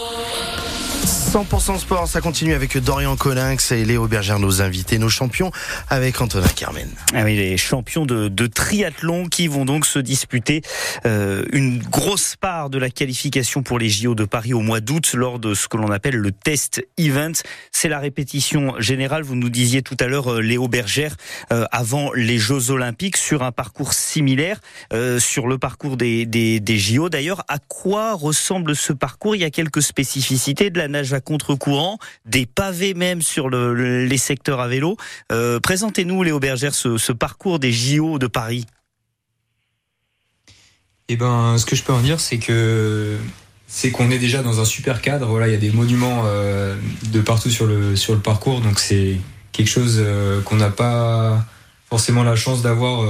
100% 1.35 1.79
sport, 1.79 2.07
ça 2.07 2.21
continue 2.21 2.53
avec 2.53 2.77
Dorian 2.77 3.17
Colinx 3.17 3.73
et 3.73 3.83
Léo 3.83 4.07
Berger, 4.07 4.39
nos 4.39 4.61
invités, 4.61 4.97
nos 4.97 5.09
champions, 5.09 5.51
avec 5.89 6.21
Antonin 6.21 6.47
Carmen. 6.47 6.87
Ah 7.13 7.23
oui, 7.25 7.35
les 7.35 7.57
champions 7.57 8.05
de, 8.05 8.47
triathlon 8.47 9.25
qui 9.27 9.49
vont 9.49 9.65
donc 9.65 9.85
se 9.85 9.99
disputer 9.99 10.61
euh, 11.05 11.43
une 11.51 11.79
grosse 11.79 12.37
part 12.37 12.69
de 12.69 12.77
la 12.77 12.89
qualification 12.89 13.63
pour 13.63 13.79
les 13.79 13.89
JO 13.89 14.15
de 14.15 14.23
Paris 14.23 14.53
au 14.53 14.61
mois 14.61 14.79
d'août 14.79 15.11
lors 15.13 15.37
de 15.37 15.53
ce 15.53 15.67
que 15.67 15.75
l'on 15.75 15.91
appelle 15.91 16.15
le 16.15 16.31
test 16.31 16.81
event. 16.97 17.33
C'est 17.73 17.89
la 17.89 17.99
répétition 17.99 18.79
générale. 18.79 19.23
Vous 19.23 19.35
nous 19.35 19.49
disiez 19.49 19.81
tout 19.81 19.97
à 19.99 20.07
l'heure, 20.07 20.35
euh, 20.35 20.39
Léo 20.39 20.69
Berger, 20.69 21.09
euh, 21.51 21.65
avant 21.73 22.13
les 22.13 22.37
Jeux 22.37 22.71
Olympiques, 22.71 23.17
sur 23.17 23.43
un 23.43 23.51
parcours 23.51 23.91
similaire, 23.91 24.61
sur 25.19 25.47
le 25.47 25.57
parcours 25.57 25.97
des, 25.97 26.25
des 26.25 26.77
JO. 26.77 27.09
D'ailleurs, 27.09 27.43
à 27.49 27.57
quoi 27.59 28.13
ressemble 28.13 28.73
ce 28.73 28.93
parcours? 28.93 29.35
Il 29.35 29.41
y 29.41 29.45
a 29.45 29.49
quelques 29.49 29.81
spécificités 29.81 30.69
de 30.69 30.77
la 30.77 30.87
nage 30.87 31.11
à 31.11 31.19
contre-courant, 31.25 31.97
des 32.25 32.45
pavés 32.45 32.93
même 32.93 33.21
sur 33.21 33.49
le- 33.49 33.73
le- 33.73 34.05
les 34.05 34.17
secteurs 34.17 34.61
à 34.61 34.67
vélo. 34.69 34.95
Euh, 35.31 35.59
Présentez-nous, 35.59 36.23
Léo 36.23 36.39
Berger, 36.39 36.69
ce, 36.71 37.11
parcours 37.11 37.59
des 37.59 37.73
JO 37.73 38.17
de 38.19 38.27
Paris. 38.27 38.65
Eh 41.07 41.17
ben, 41.17 41.57
ce 41.57 41.65
que 41.65 41.75
je 41.75 41.83
peux 41.83 41.93
en 41.93 42.01
dire, 42.01 42.19
c'est 42.19 42.37
que 42.39 43.17
c'est 43.67 43.91
qu'on 43.91 44.09
est 44.11 44.17
déjà 44.19 44.41
dans 44.41 44.59
un 44.59 44.65
super 44.65 45.01
cadre. 45.01 45.27
Voilà, 45.27 45.47
il 45.47 45.51
y 45.51 45.55
a 45.55 45.59
des 45.59 45.71
monuments 45.71 46.23
euh, 46.25 46.75
de 47.11 47.21
partout 47.21 47.49
sur 47.49 47.65
le 47.67 47.95
sur 47.95 48.13
le 48.13 48.19
parcours, 48.19 48.61
donc 48.61 48.79
c'est 48.79 49.17
quelque 49.51 49.67
chose 49.69 49.97
euh, 49.99 50.41
qu'on 50.41 50.55
n'a 50.55 50.69
pas 50.71 51.45
forcément 51.89 52.23
la 52.23 52.35
chance 52.35 52.61
d'avoir 52.63 53.07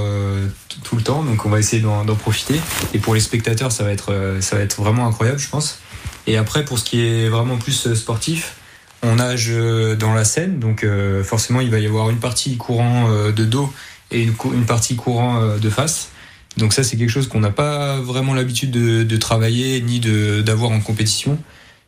tout 0.84 0.96
le 0.96 1.02
temps. 1.02 1.24
Donc 1.24 1.46
on 1.46 1.48
va 1.48 1.58
essayer 1.58 1.80
d'en 1.82 2.04
profiter. 2.14 2.60
Et 2.92 2.98
pour 2.98 3.14
les 3.14 3.20
spectateurs, 3.20 3.72
ça 3.72 3.82
va 3.84 3.90
être 3.92 4.36
ça 4.40 4.56
va 4.56 4.62
être 4.62 4.80
vraiment 4.80 5.06
incroyable, 5.06 5.38
je 5.38 5.48
pense. 5.48 5.78
Et 6.26 6.36
après, 6.36 6.64
pour 6.64 6.78
ce 6.78 6.84
qui 6.84 7.00
est 7.02 7.28
vraiment 7.28 7.56
plus 7.56 7.86
euh, 7.86 7.94
sportif, 7.94 8.56
on 9.02 9.16
nage 9.16 9.48
euh, 9.50 9.94
dans 9.94 10.12
la 10.12 10.24
Seine, 10.24 10.58
donc 10.58 10.82
euh, 10.82 11.22
forcément 11.22 11.60
il 11.60 11.70
va 11.70 11.78
y 11.78 11.86
avoir 11.86 12.10
une 12.10 12.18
partie 12.18 12.56
courant 12.56 13.08
de 13.10 13.44
dos 13.44 13.72
et 14.10 14.22
une, 14.22 14.66
partie 14.66 14.96
courant 14.96 15.56
de 15.56 15.70
face. 15.70 16.10
Donc 16.56 16.72
ça, 16.72 16.82
c'est 16.84 16.96
quelque 16.96 17.10
chose 17.10 17.28
qu'on 17.28 17.40
n'a 17.40 17.50
pas 17.50 18.00
vraiment 18.00 18.34
l'habitude 18.34 18.70
de, 18.70 19.16
travailler 19.16 19.80
ni 19.82 20.00
d'avoir 20.00 20.70
en 20.70 20.80
compétition. 20.80 21.38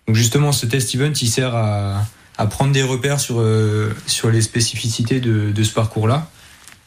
Donc 0.07 0.17
justement, 0.17 0.53
ce 0.53 0.67
test 0.67 0.95
event, 0.95 1.13
il 1.13 1.29
sert 1.29 1.55
à, 1.55 2.05
à 2.37 2.47
prendre 2.47 2.73
des 2.73 2.83
repères 2.83 3.21
sur 3.21 3.43
sur 4.07 4.31
les 4.31 4.43
spécificités 4.43 5.21
de, 5.21 5.63
ce 5.63 5.73
parcours-là. 5.73 6.29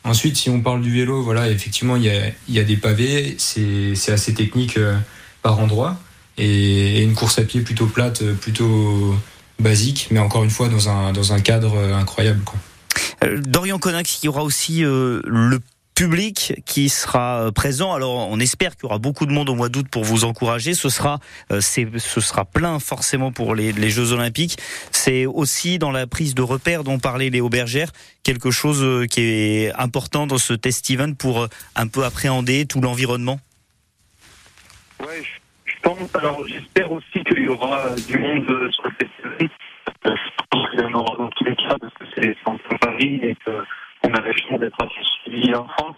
Ensuite, 0.03 0.35
si 0.35 0.49
on 0.49 0.59
parle 0.59 0.81
du 0.81 0.91
vélo, 0.93 1.23
voilà, 1.23 1.49
effectivement, 1.49 1.95
il 1.95 2.03
y 2.03 2.09
a, 2.09 2.27
il 2.49 2.53
y 2.53 2.59
a 2.59 2.63
des 2.63 2.77
pavés, 2.77 3.35
c'est 3.37 4.11
assez 4.11 4.33
technique 4.33 4.77
par 5.41 5.59
endroit, 5.59 5.97
et, 6.41 6.97
et 6.97 7.03
une 7.03 7.13
course 7.13 7.39
à 7.39 7.43
pied 7.43 7.61
plutôt 7.61 7.85
plate, 7.85 8.21
euh, 8.21 8.33
plutôt 8.33 9.15
basique, 9.59 10.07
mais 10.11 10.19
encore 10.19 10.43
une 10.43 10.49
fois 10.49 10.67
dans 10.67 10.89
un 10.89 11.13
dans 11.13 11.31
un 11.31 11.39
cadre 11.39 11.75
euh, 11.77 11.95
incroyable. 11.95 12.41
Quoi. 12.43 12.59
Euh, 13.23 13.39
Dorian 13.45 13.79
Coninx, 13.79 14.19
il 14.21 14.25
y 14.25 14.29
aura 14.29 14.43
aussi 14.43 14.83
euh, 14.83 15.21
le 15.25 15.59
public 15.93 16.53
qui 16.65 16.89
sera 16.89 17.51
présent. 17.53 17.93
Alors, 17.93 18.29
on 18.29 18.39
espère 18.39 18.75
qu'il 18.75 18.85
y 18.85 18.87
aura 18.87 18.97
beaucoup 18.97 19.27
de 19.27 19.31
monde 19.31 19.49
au 19.49 19.55
mois 19.55 19.69
d'août 19.69 19.85
pour 19.91 20.03
vous 20.03 20.23
encourager. 20.23 20.73
Ce 20.73 20.89
sera, 20.89 21.19
euh, 21.51 21.61
c'est, 21.61 21.87
ce 21.97 22.21
sera 22.21 22.43
plein 22.45 22.79
forcément 22.79 23.31
pour 23.31 23.53
les, 23.53 23.71
les 23.71 23.91
Jeux 23.91 24.11
Olympiques. 24.11 24.57
C'est 24.91 25.27
aussi 25.27 25.77
dans 25.77 25.91
la 25.91 26.07
prise 26.07 26.33
de 26.33 26.41
repères 26.41 26.83
dont 26.83 26.97
parlait 26.97 27.29
Léo 27.29 27.49
Bergère, 27.49 27.91
quelque 28.23 28.49
chose 28.49 28.81
euh, 28.81 29.05
qui 29.05 29.21
est 29.21 29.73
important 29.73 30.25
dans 30.25 30.39
ce 30.39 30.53
test 30.53 30.89
event 30.89 31.13
pour 31.13 31.41
euh, 31.41 31.47
un 31.75 31.87
peu 31.87 32.03
appréhender 32.03 32.65
tout 32.65 32.81
l'environnement. 32.81 33.39
Ouais, 35.01 35.21
je, 35.21 35.40
Alors, 35.83 36.45
j'espère 36.47 36.91
aussi 36.91 37.23
qu'il 37.23 37.43
y 37.43 37.47
aura 37.47 37.95
du 37.95 38.17
monde 38.19 38.45
euh, 38.49 38.69
sur 38.71 38.83
le 38.83 38.91
festival. 38.91 39.49
Euh, 40.05 40.15
Je 40.15 40.43
pense 40.49 40.69
qu'il 40.69 40.79
y 40.79 40.83
en 40.83 40.93
aura 40.93 41.17
dans 41.17 41.29
tous 41.29 41.43
les 41.43 41.55
cas 41.55 41.75
parce 41.79 41.93
que 41.93 42.05
c'est 42.15 42.35
en 42.45 42.57
Paris 42.79 43.19
et 43.23 43.35
qu'on 43.43 44.13
a 44.13 44.21
la 44.21 44.33
chance 44.33 44.59
d'être 44.59 44.77
assez 44.79 45.03
suivi 45.23 45.55
en 45.55 45.67
France. 45.69 45.95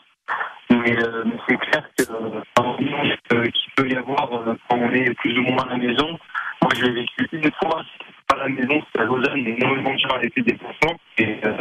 Mais, 0.70 0.98
euh, 1.04 1.26
c'est 1.48 1.58
clair 1.58 1.84
euh, 2.00 3.50
qu'il 3.50 3.72
peut 3.76 3.90
y 3.90 3.96
avoir 3.96 4.30
quand 4.70 4.78
on 4.78 4.92
est 4.94 5.14
plus 5.16 5.38
ou 5.38 5.42
moins 5.44 5.64
à 5.64 5.72
la 5.72 5.78
maison. 5.78 6.18
Moi, 6.62 6.72
je 6.76 6.86
l'ai 6.86 6.92
vécu 7.02 7.28
une 7.34 7.52
fois, 7.52 7.84
pas 8.28 8.36
à 8.36 8.48
la 8.48 8.50
maison, 8.50 8.82
c'était 8.86 9.02
à 9.02 9.04
Lausanne, 9.04 9.46
et 9.46 9.58
énormément 9.58 9.94
de 9.94 10.00
gens 10.00 10.10
avaient 10.10 10.32
des 10.36 10.44
déplacements. 10.44 10.98
Et 11.18 11.40
ça 11.44 11.52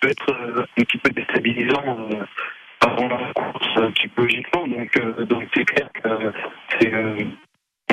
peut 0.00 0.08
être 0.08 0.66
un 0.78 0.82
petit 0.82 0.98
peu 0.98 1.10
déstabilisant. 1.10 2.08
Avant 2.80 3.08
la 3.08 3.32
course 3.34 3.92
psychologiquement. 3.94 4.66
Donc, 4.66 5.26
donc 5.26 5.44
c'est 5.54 5.64
clair 5.64 5.88
que 6.02 6.32
c'est 6.78 6.90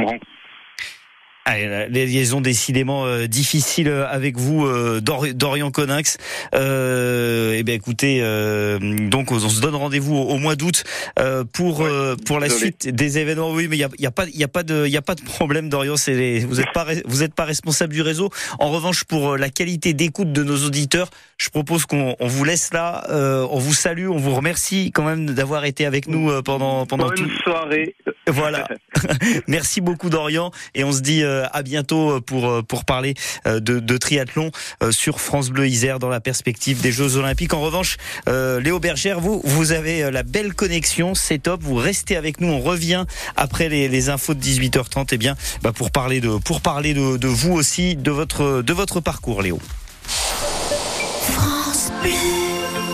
euh, 0.08 1.68
la- 1.68 1.88
les 1.88 2.06
liaisons 2.06 2.40
décidément 2.40 3.06
euh, 3.06 3.26
difficiles 3.28 3.90
avec 3.90 4.38
vous, 4.38 4.66
euh, 4.66 5.02
Dor- 5.02 5.34
Dorian 5.34 5.72
Coninx. 5.72 6.18
Euh, 6.56 7.56
eh 7.58 7.64
bien, 7.64 7.74
écoutez, 7.76 8.20
euh, 8.22 8.78
donc 9.10 9.32
on 9.32 9.40
se 9.40 9.60
donne 9.60 9.76
rendez-vous 9.76 10.16
au, 10.16 10.30
au 10.30 10.38
mois 10.38 10.56
d'août 10.56 10.84
euh, 11.20 11.44
pour 11.44 11.82
euh, 11.82 12.16
pour 12.28 12.40
la 12.40 12.48
désolé. 12.48 12.62
suite 12.80 12.90
des 12.96 13.18
événements. 13.18 13.52
Oui, 13.52 13.68
mais 13.68 13.76
il 13.76 13.80
y 13.80 13.84
a, 13.84 13.90
il 13.98 14.04
y 14.04 14.08
a 14.08 14.12
pas 14.12 14.26
il 14.34 14.44
a 14.44 14.48
pas 14.48 14.64
de 14.64 14.86
il 14.88 14.96
a 14.96 15.02
pas 15.02 15.16
de 15.16 15.24
problème, 15.24 15.68
Dorian. 15.68 15.96
Les- 16.08 16.40
vous 16.46 16.62
êtes 16.62 16.72
pas 16.74 16.86
vous 17.06 17.24
êtes 17.24 17.34
pas 17.34 17.46
responsable 17.46 17.94
du 17.94 18.02
réseau. 18.04 18.30
En 18.60 18.70
revanche, 18.70 19.04
pour 19.04 19.32
euh, 19.34 19.38
la 19.38 19.50
qualité 19.50 19.94
d'écoute 19.94 20.32
de 20.32 20.44
nos 20.44 20.64
auditeurs, 20.66 21.10
je 21.41 21.49
propose 21.49 21.88
qu'on 21.88 22.15
on 22.19 22.27
vous 22.27 22.43
laisse 22.43 22.71
là. 22.71 23.04
Euh, 23.10 23.47
on 23.49 23.58
vous 23.58 23.73
salue, 23.73 24.08
on 24.10 24.17
vous 24.17 24.36
remercie 24.36 24.91
quand 24.91 25.01
même 25.04 25.25
d'avoir 25.32 25.65
été 25.65 25.88
avec 25.88 26.08
nous 26.08 26.30
euh, 26.30 26.43
pendant 26.43 26.86
pendant 26.86 27.08
Bonne 27.08 27.15
tout. 27.15 27.30
soirée. 27.43 27.95
Voilà. 28.27 28.67
Merci 29.47 29.82
beaucoup 29.82 30.12
Dorian 30.12 30.51
et 30.75 30.84
on 30.84 30.91
se 30.91 31.01
dit 31.01 31.23
euh, 31.23 31.45
à 31.51 31.63
bientôt 31.63 32.21
pour 32.21 32.47
euh, 32.47 32.62
pour 32.62 32.86
parler 32.86 33.15
euh, 33.47 33.60
de, 33.60 33.80
de 33.80 33.97
triathlon 33.97 34.51
euh, 34.84 34.91
sur 34.91 35.19
France 35.19 35.49
Bleu 35.49 35.67
Isère 35.67 35.97
dans 35.97 36.10
la 36.10 36.19
perspective 36.19 36.82
des 36.82 36.91
Jeux 36.91 37.17
Olympiques. 37.17 37.56
En 37.56 37.62
revanche, 37.62 37.97
euh, 38.30 38.60
Léo 38.60 38.80
Bergère, 38.80 39.19
vous 39.19 39.41
vous 39.43 39.71
avez 39.71 40.12
la 40.12 40.21
belle 40.21 40.54
connexion, 40.54 41.15
c'est 41.15 41.39
top. 41.39 41.63
Vous 41.63 41.75
restez 41.75 42.17
avec 42.17 42.39
nous. 42.39 42.49
On 42.49 42.60
revient 42.60 43.06
après 43.36 43.67
les, 43.67 43.88
les 43.88 44.10
infos 44.10 44.36
de 44.36 44.41
18h30. 44.43 45.15
Et 45.15 45.17
bien, 45.17 45.36
bah, 45.63 45.71
pour 45.71 45.89
parler 45.89 46.21
de 46.21 46.38
pour 46.38 46.62
parler 46.62 46.93
de, 46.93 47.17
de 47.17 47.27
vous 47.27 47.54
aussi, 47.54 47.95
de 47.95 48.12
votre 48.12 48.62
de 48.62 48.73
votre 48.73 48.99
parcours, 48.99 49.41
Léo. 49.41 49.60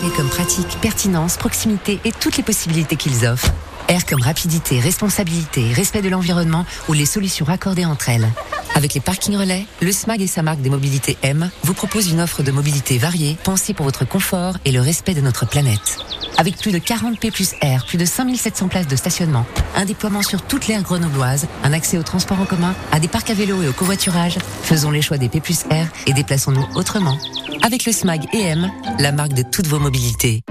Et 0.04 0.10
comme 0.16 0.28
pratique, 0.28 0.78
pertinence, 0.80 1.36
proximité 1.36 2.00
et 2.04 2.12
toutes 2.12 2.36
les 2.36 2.42
possibilités 2.42 2.96
qu'ils 2.96 3.26
offrent. 3.26 3.52
R 3.88 4.04
comme 4.06 4.22
rapidité, 4.22 4.80
responsabilité, 4.80 5.72
respect 5.72 6.02
de 6.02 6.08
l'environnement 6.08 6.66
ou 6.88 6.92
les 6.92 7.06
solutions 7.06 7.44
raccordées 7.44 7.84
entre 7.84 8.08
elles. 8.08 8.28
Avec 8.74 8.94
les 8.94 9.00
parkings 9.00 9.36
relais, 9.36 9.66
le 9.80 9.90
SMAG 9.90 10.22
et 10.22 10.26
sa 10.26 10.42
marque 10.42 10.60
des 10.60 10.70
mobilités 10.70 11.16
M 11.22 11.50
vous 11.64 11.74
propose 11.74 12.10
une 12.10 12.20
offre 12.20 12.42
de 12.42 12.52
mobilité 12.52 12.98
variée, 12.98 13.36
pensée 13.42 13.74
pour 13.74 13.84
votre 13.84 14.06
confort 14.06 14.56
et 14.64 14.72
le 14.72 14.80
respect 14.80 15.14
de 15.14 15.20
notre 15.20 15.46
planète. 15.46 15.98
Avec 16.36 16.56
plus 16.56 16.70
de 16.70 16.78
40 16.78 17.18
P 17.18 17.30
plus 17.30 17.54
R, 17.62 17.84
plus 17.86 17.98
de 17.98 18.04
5700 18.04 18.68
places 18.68 18.86
de 18.86 18.94
stationnement, 18.94 19.44
un 19.74 19.84
déploiement 19.84 20.22
sur 20.22 20.42
toute 20.42 20.68
l'aire 20.68 20.82
grenobloise, 20.82 21.48
un 21.64 21.72
accès 21.72 21.98
au 21.98 22.02
transport 22.02 22.40
en 22.40 22.44
commun, 22.44 22.74
à 22.92 23.00
des 23.00 23.08
parcs 23.08 23.30
à 23.30 23.34
vélo 23.34 23.62
et 23.62 23.68
au 23.68 23.72
covoiturage, 23.72 24.38
faisons 24.62 24.90
les 24.90 25.02
choix 25.02 25.18
des 25.18 25.28
P 25.28 25.40
plus 25.40 25.64
R 25.64 25.86
et 26.06 26.12
déplaçons-nous 26.12 26.66
autrement. 26.76 27.18
Avec 27.62 27.84
le 27.84 27.92
SMAG 27.92 28.26
et 28.32 28.42
M, 28.42 28.70
la 29.00 29.10
marque 29.10 29.32
de 29.32 29.42
toutes 29.42 29.66
vos 29.66 29.80
mobilités. 29.80 30.42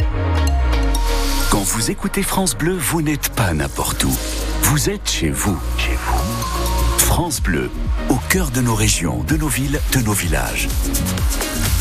Quand 1.49 1.63
vous 1.63 1.91
écoutez 1.91 2.23
France 2.23 2.57
Bleu, 2.57 2.75
vous 2.77 3.01
n'êtes 3.01 3.29
pas 3.29 3.53
n'importe 3.53 4.03
où. 4.03 4.13
Vous 4.63 4.89
êtes 4.89 5.09
chez 5.09 5.29
vous. 5.29 5.57
Chez 5.77 5.95
vous. 5.95 6.26
France 7.07 7.41
Bleu, 7.41 7.71
au 8.09 8.17
cœur 8.29 8.51
de 8.51 8.61
nos 8.61 8.75
régions, 8.75 9.23
de 9.23 9.37
nos 9.37 9.47
villes, 9.47 9.79
de 9.93 9.99
nos 10.01 10.11
villages. 10.11 10.67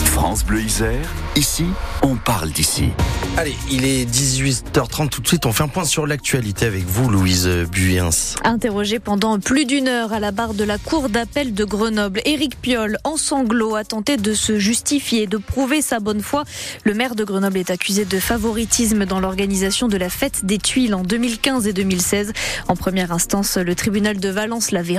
France 0.05 0.47
Bleu 0.47 0.63
Isère, 0.63 1.13
ici, 1.35 1.67
on 2.03 2.15
parle 2.17 2.51
d'ici. 2.51 2.91
Allez, 3.37 3.55
il 3.71 3.85
est 3.85 4.11
18h30 4.11 5.11
tout 5.11 5.21
de 5.21 5.29
suite. 5.29 5.45
On 5.45 5.53
fait 5.53 5.63
un 5.63 5.69
point 5.69 5.85
sur 5.85 6.07
l'actualité 6.07 6.65
avec 6.65 6.87
vous, 6.87 7.11
Louise 7.11 7.47
Buyens. 7.71 8.09
Interrogé 8.45 8.99
pendant 8.99 9.39
plus 9.39 9.67
d'une 9.67 9.89
heure 9.89 10.15
à 10.15 10.21
la 10.21 10.31
barre 10.31 10.55
de 10.55 10.65
la 10.65 10.79
cour 10.79 11.11
d'appel 11.11 11.53
de 11.53 11.65
Grenoble, 11.65 12.23
Éric 12.25 12.59
Piolle, 12.59 12.97
en 13.05 13.19
sanglots, 13.19 13.75
a 13.75 13.85
tenté 13.85 14.17
de 14.17 14.33
se 14.33 14.59
justifier, 14.59 15.27
de 15.27 15.37
prouver 15.37 15.83
sa 15.83 16.01
bonne 16.01 16.23
foi. 16.23 16.45
Le 16.85 16.95
maire 16.95 17.15
de 17.15 17.25
Grenoble 17.25 17.59
est 17.59 17.71
accusé 17.71 18.07
de 18.07 18.19
favoritisme 18.19 19.05
dans 19.05 19.21
l'organisation 19.21 19.87
de 19.87 19.99
la 19.99 20.09
fête 20.09 20.47
des 20.47 20.59
Tuiles 20.59 20.95
en 20.95 21.03
2015 21.03 21.67
et 21.67 21.75
2016. 21.75 22.33
En 22.69 22.77
première 22.77 23.13
instance, 23.13 23.59
le 23.59 23.75
tribunal 23.75 24.19
de 24.19 24.29
Valence 24.31 24.71
l'avait 24.71 24.99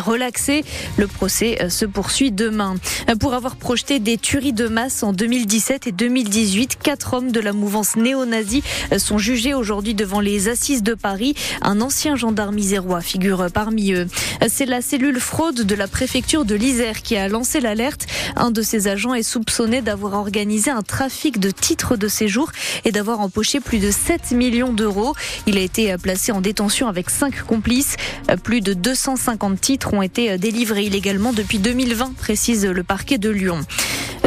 Le 0.98 1.06
procès 1.06 1.58
euh, 1.62 1.70
se 1.70 1.86
poursuit 1.86 2.32
demain. 2.32 2.76
Euh, 3.08 3.16
Pour 3.16 3.36
avoir 3.36 3.56
projeté 3.56 4.00
des 4.00 4.18
tueries 4.18 4.52
de 4.52 4.68
masse 4.68 5.04
en 5.04 5.14
2017 5.14 5.86
et 5.86 5.92
2018, 5.92 6.80
quatre 6.82 7.14
hommes 7.14 7.32
de 7.32 7.40
la 7.40 7.54
mouvance 7.54 7.96
néo-nazie 7.96 8.64
euh, 8.92 8.98
sont 8.98 9.20
jugés 9.20 9.54
aujourd'hui 9.54 9.94
devant 9.94 10.20
les 10.20 10.50
assises 10.50 10.82
de 10.82 10.96
Paris. 10.96 11.36
Un 11.62 11.82
ancien 11.82 12.16
gendarme 12.16 12.58
isérois 12.58 13.02
figure 13.02 13.46
parmi 13.54 13.92
eux. 13.94 14.08
C'est 14.50 14.66
la 14.66 14.82
cellule 14.82 15.20
fraude 15.20 15.62
de 15.62 15.76
la 15.76 15.88
préfecture 15.88 16.46
de 16.46 16.56
l'Isère 16.56 17.04
qui 17.04 17.16
a 17.16 17.28
lancé 17.28 17.60
l'alerte. 17.60 18.08
Un 18.36 18.50
de 18.50 18.64
ses 18.64 18.88
agents 18.88 19.14
est 19.14 19.24
soupçonné 19.24 19.84
d'avoir 19.84 20.14
organisé 20.14 20.72
un 20.72 20.82
trafic 20.82 21.40
de 21.40 21.52
titres 21.52 21.96
de 21.96 22.08
séjour 22.08 22.52
et 22.86 22.92
d'avoir 22.92 23.20
empoché 23.20 23.60
plus 23.60 23.80
de 23.80 23.92
7 23.92 24.32
millions 24.32 24.74
d'euros. 24.74 25.14
Il 25.46 25.58
a 25.58 25.62
été 25.62 25.96
placé 25.98 26.32
en 26.32 26.42
détention 26.42 26.88
avec 26.88 27.12
cinq 27.12 27.44
complices. 27.44 27.98
Plus 28.44 28.62
de 28.62 28.74
250 28.74 29.62
titres 29.62 29.94
ont 29.94 30.02
été 30.02 30.07
délivrés 30.08 30.86
illégalement 30.86 31.34
depuis 31.34 31.60
2020, 31.60 32.16
précise 32.16 32.66
le 32.66 32.84
parquet 32.84 33.18
de 33.18 33.30
Lyon. 33.30 33.60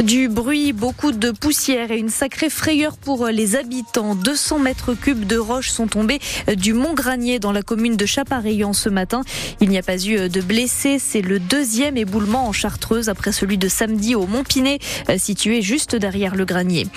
Du 0.03 0.29
bruit, 0.29 0.73
beaucoup 0.73 1.11
de 1.11 1.29
poussière 1.29 1.91
et 1.91 1.99
une 1.99 2.09
sacrée 2.09 2.49
frayeur 2.49 2.97
pour 2.97 3.27
les 3.27 3.55
habitants. 3.55 4.15
200 4.15 4.57
mètres 4.57 4.95
cubes 4.95 5.27
de 5.27 5.37
roches 5.37 5.69
sont 5.69 5.85
tombés 5.85 6.19
du 6.55 6.73
Mont 6.73 6.95
Granier 6.95 7.37
dans 7.37 7.51
la 7.51 7.61
commune 7.61 7.97
de 7.97 8.05
Chapareillan 8.07 8.73
ce 8.73 8.89
matin. 8.89 9.21
Il 9.59 9.69
n'y 9.69 9.77
a 9.77 9.83
pas 9.83 10.03
eu 10.03 10.27
de 10.27 10.41
blessés. 10.41 10.97
C'est 10.97 11.21
le 11.21 11.39
deuxième 11.39 11.97
éboulement 11.97 12.47
en 12.47 12.51
Chartreuse 12.51 13.09
après 13.09 13.31
celui 13.31 13.59
de 13.59 13.67
samedi 13.67 14.15
au 14.15 14.25
Mont-Pinet, 14.25 14.79
situé 15.17 15.61
juste 15.61 15.95
derrière 15.95 16.35
le 16.35 16.45
Granier. 16.45 16.87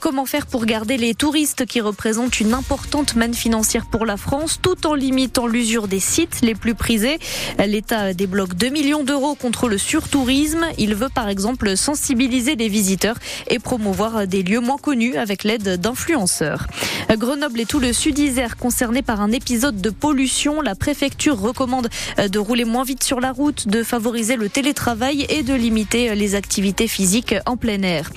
Comment 0.00 0.26
faire 0.26 0.46
pour 0.46 0.66
garder 0.66 0.96
les 0.96 1.14
touristes 1.14 1.64
qui 1.64 1.80
représentent 1.80 2.40
une 2.40 2.54
importante 2.54 3.14
manne 3.14 3.34
financière 3.34 3.86
pour 3.86 4.04
la 4.04 4.16
France 4.16 4.58
tout 4.60 4.84
en 4.84 4.94
limitant 4.94 5.46
l'usure 5.46 5.86
des 5.86 6.00
sites 6.00 6.40
les 6.42 6.56
plus 6.56 6.74
prisés? 6.74 7.18
L'État 7.64 8.14
débloque 8.14 8.54
2 8.54 8.68
millions 8.70 9.04
d'euros 9.04 9.36
contre 9.36 9.68
le 9.68 9.78
surtourisme. 9.78 10.66
Il 10.76 10.96
veut 10.96 11.08
par 11.08 11.28
exemple 11.28 11.76
sensibiliser 11.76 12.47
les 12.54 12.68
visiteurs 12.68 13.16
et 13.48 13.58
promouvoir 13.58 14.26
des 14.26 14.42
lieux 14.42 14.60
moins 14.60 14.78
connus 14.78 15.16
avec 15.16 15.44
l'aide 15.44 15.80
d'influenceurs. 15.80 16.66
Grenoble 17.10 17.60
et 17.60 17.66
tout 17.66 17.80
le 17.80 17.92
sud 17.92 18.18
Isère 18.18 18.56
concerné 18.56 19.02
par 19.02 19.20
un 19.20 19.32
épisode 19.32 19.80
de 19.80 19.90
pollution. 19.90 20.60
La 20.60 20.74
préfecture 20.74 21.38
recommande 21.38 21.88
de 22.18 22.38
rouler 22.38 22.64
moins 22.64 22.84
vite 22.84 23.02
sur 23.02 23.20
la 23.20 23.32
route, 23.32 23.68
de 23.68 23.82
favoriser 23.82 24.36
le 24.36 24.48
télétravail 24.48 25.26
et 25.28 25.42
de 25.42 25.54
limiter 25.54 26.14
les 26.14 26.34
activités 26.34 26.88
physiques 26.88 27.34
en 27.46 27.56
plein 27.56 27.82
air. 27.82 28.10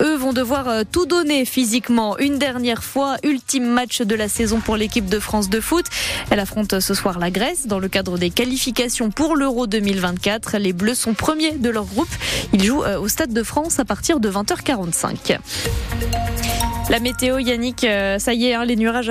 Eux 0.00 0.16
vont 0.16 0.32
devoir 0.32 0.84
tout 0.90 1.06
donner 1.06 1.44
physiquement 1.44 2.18
une 2.18 2.38
dernière 2.38 2.84
fois. 2.84 3.16
Ultime 3.22 3.66
match 3.66 4.02
de 4.02 4.14
la 4.14 4.28
saison 4.28 4.60
pour 4.60 4.76
l'équipe 4.76 5.06
de 5.06 5.18
France 5.18 5.48
de 5.48 5.60
foot. 5.60 5.86
Elle 6.30 6.40
affronte 6.40 6.80
ce 6.80 6.94
soir 6.94 7.18
la 7.18 7.30
Grèce 7.30 7.66
dans 7.66 7.78
le 7.78 7.88
cadre 7.88 8.18
des 8.18 8.30
qualifications 8.30 9.10
pour 9.10 9.36
l'Euro 9.36 9.66
2024. 9.66 10.58
Les 10.58 10.72
Bleus 10.72 10.94
sont 10.94 11.14
premiers 11.14 11.52
de 11.52 11.70
leur 11.70 11.84
groupe. 11.84 12.08
Ils 12.52 12.64
jouent 12.64 12.84
au 12.84 13.08
Stade 13.08 13.32
de 13.32 13.42
France 13.42 13.75
à 13.78 13.84
partir 13.84 14.20
de 14.20 14.30
20h45. 14.30 15.38
La 16.88 17.00
météo, 17.00 17.40
Yannick, 17.40 17.82
euh, 17.82 18.20
ça 18.20 18.32
y 18.32 18.46
est, 18.46 18.54
hein, 18.54 18.64
les, 18.64 18.76
nuages, 18.76 19.10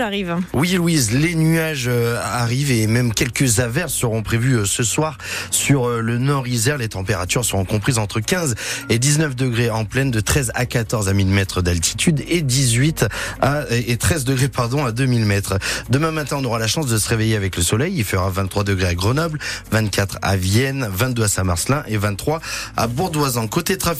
arrivent. 0.00 0.36
Oui, 0.52 0.72
Louise, 0.72 1.12
les 1.12 1.34
nuages 1.34 1.86
euh, 1.88 2.20
arrivent 2.22 2.70
et 2.70 2.86
même 2.86 3.14
quelques 3.14 3.58
averses 3.58 3.94
seront 3.94 4.22
prévues 4.22 4.58
euh, 4.58 4.64
ce 4.66 4.82
soir 4.82 5.16
sur 5.50 5.88
le 5.88 6.18
nord 6.18 6.46
Isère. 6.46 6.76
Les 6.76 6.90
températures 6.90 7.46
seront 7.46 7.64
comprises 7.64 7.96
entre 7.96 8.20
15 8.20 8.54
et 8.90 8.98
19 8.98 9.34
degrés 9.34 9.70
en 9.70 9.86
pleine, 9.86 10.10
de 10.10 10.20
13 10.20 10.52
à 10.54 10.66
14 10.66 11.08
à 11.08 11.14
1000 11.14 11.28
mètres 11.28 11.62
d'altitude 11.62 12.22
et 12.28 12.42
18 12.42 13.06
à, 13.40 13.62
et 13.70 13.96
13 13.96 14.24
degrés 14.24 14.48
pardon 14.48 14.84
à 14.84 14.92
2000 14.92 15.24
mètres. 15.24 15.58
Demain 15.88 16.10
matin, 16.10 16.36
on 16.40 16.44
aura 16.44 16.58
la 16.58 16.66
chance 16.66 16.86
de 16.86 16.98
se 16.98 17.08
réveiller 17.08 17.36
avec 17.36 17.56
le 17.56 17.62
soleil. 17.62 17.94
Il 17.96 18.04
fera 18.04 18.28
23 18.28 18.62
degrés 18.62 18.88
à 18.88 18.94
Grenoble, 18.94 19.38
24 19.70 20.18
à 20.20 20.36
Vienne, 20.36 20.86
22 20.92 21.22
à 21.22 21.28
Saint-Marcelin 21.28 21.82
et 21.88 21.96
23 21.96 22.42
à 22.76 22.86
Bourdoisan. 22.88 23.48
Côté 23.48 23.78
trafic, 23.78 23.95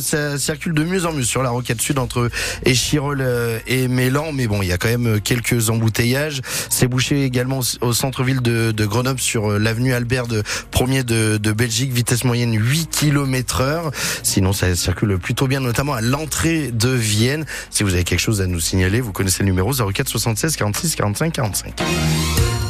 ça 0.00 0.38
circule 0.38 0.74
de 0.74 0.84
mieux 0.84 1.06
en 1.06 1.12
mieux 1.12 1.22
sur 1.22 1.42
la 1.42 1.50
roquette 1.50 1.80
sud 1.80 1.98
entre 1.98 2.30
et 2.64 2.74
Chirol 2.74 3.24
et 3.66 3.88
Mélan, 3.88 4.32
mais 4.32 4.46
bon, 4.46 4.62
il 4.62 4.68
y 4.68 4.72
a 4.72 4.78
quand 4.78 4.88
même 4.88 5.20
quelques 5.20 5.70
embouteillages. 5.70 6.40
C'est 6.70 6.88
bouché 6.88 7.24
également 7.24 7.60
au 7.80 7.92
centre-ville 7.92 8.40
de, 8.40 8.86
Grenoble 8.86 9.20
sur 9.20 9.58
l'avenue 9.58 9.92
Albert 9.92 10.26
de 10.26 10.42
premier 10.70 11.02
de, 11.02 11.38
de, 11.38 11.52
Belgique, 11.52 11.92
vitesse 11.92 12.24
moyenne 12.24 12.54
8 12.54 12.90
km 12.90 13.60
heure. 13.60 13.90
Sinon, 14.22 14.52
ça 14.52 14.74
circule 14.74 15.18
plutôt 15.18 15.46
bien, 15.46 15.60
notamment 15.60 15.94
à 15.94 16.00
l'entrée 16.00 16.70
de 16.72 16.88
Vienne. 16.88 17.44
Si 17.70 17.82
vous 17.82 17.94
avez 17.94 18.04
quelque 18.04 18.20
chose 18.20 18.40
à 18.40 18.46
nous 18.46 18.60
signaler, 18.60 19.00
vous 19.00 19.12
connaissez 19.12 19.42
le 19.42 19.48
numéro 19.48 19.72
04 19.72 20.08
76 20.08 20.56
46 20.56 20.96
45 20.96 21.32
45. 21.32 22.65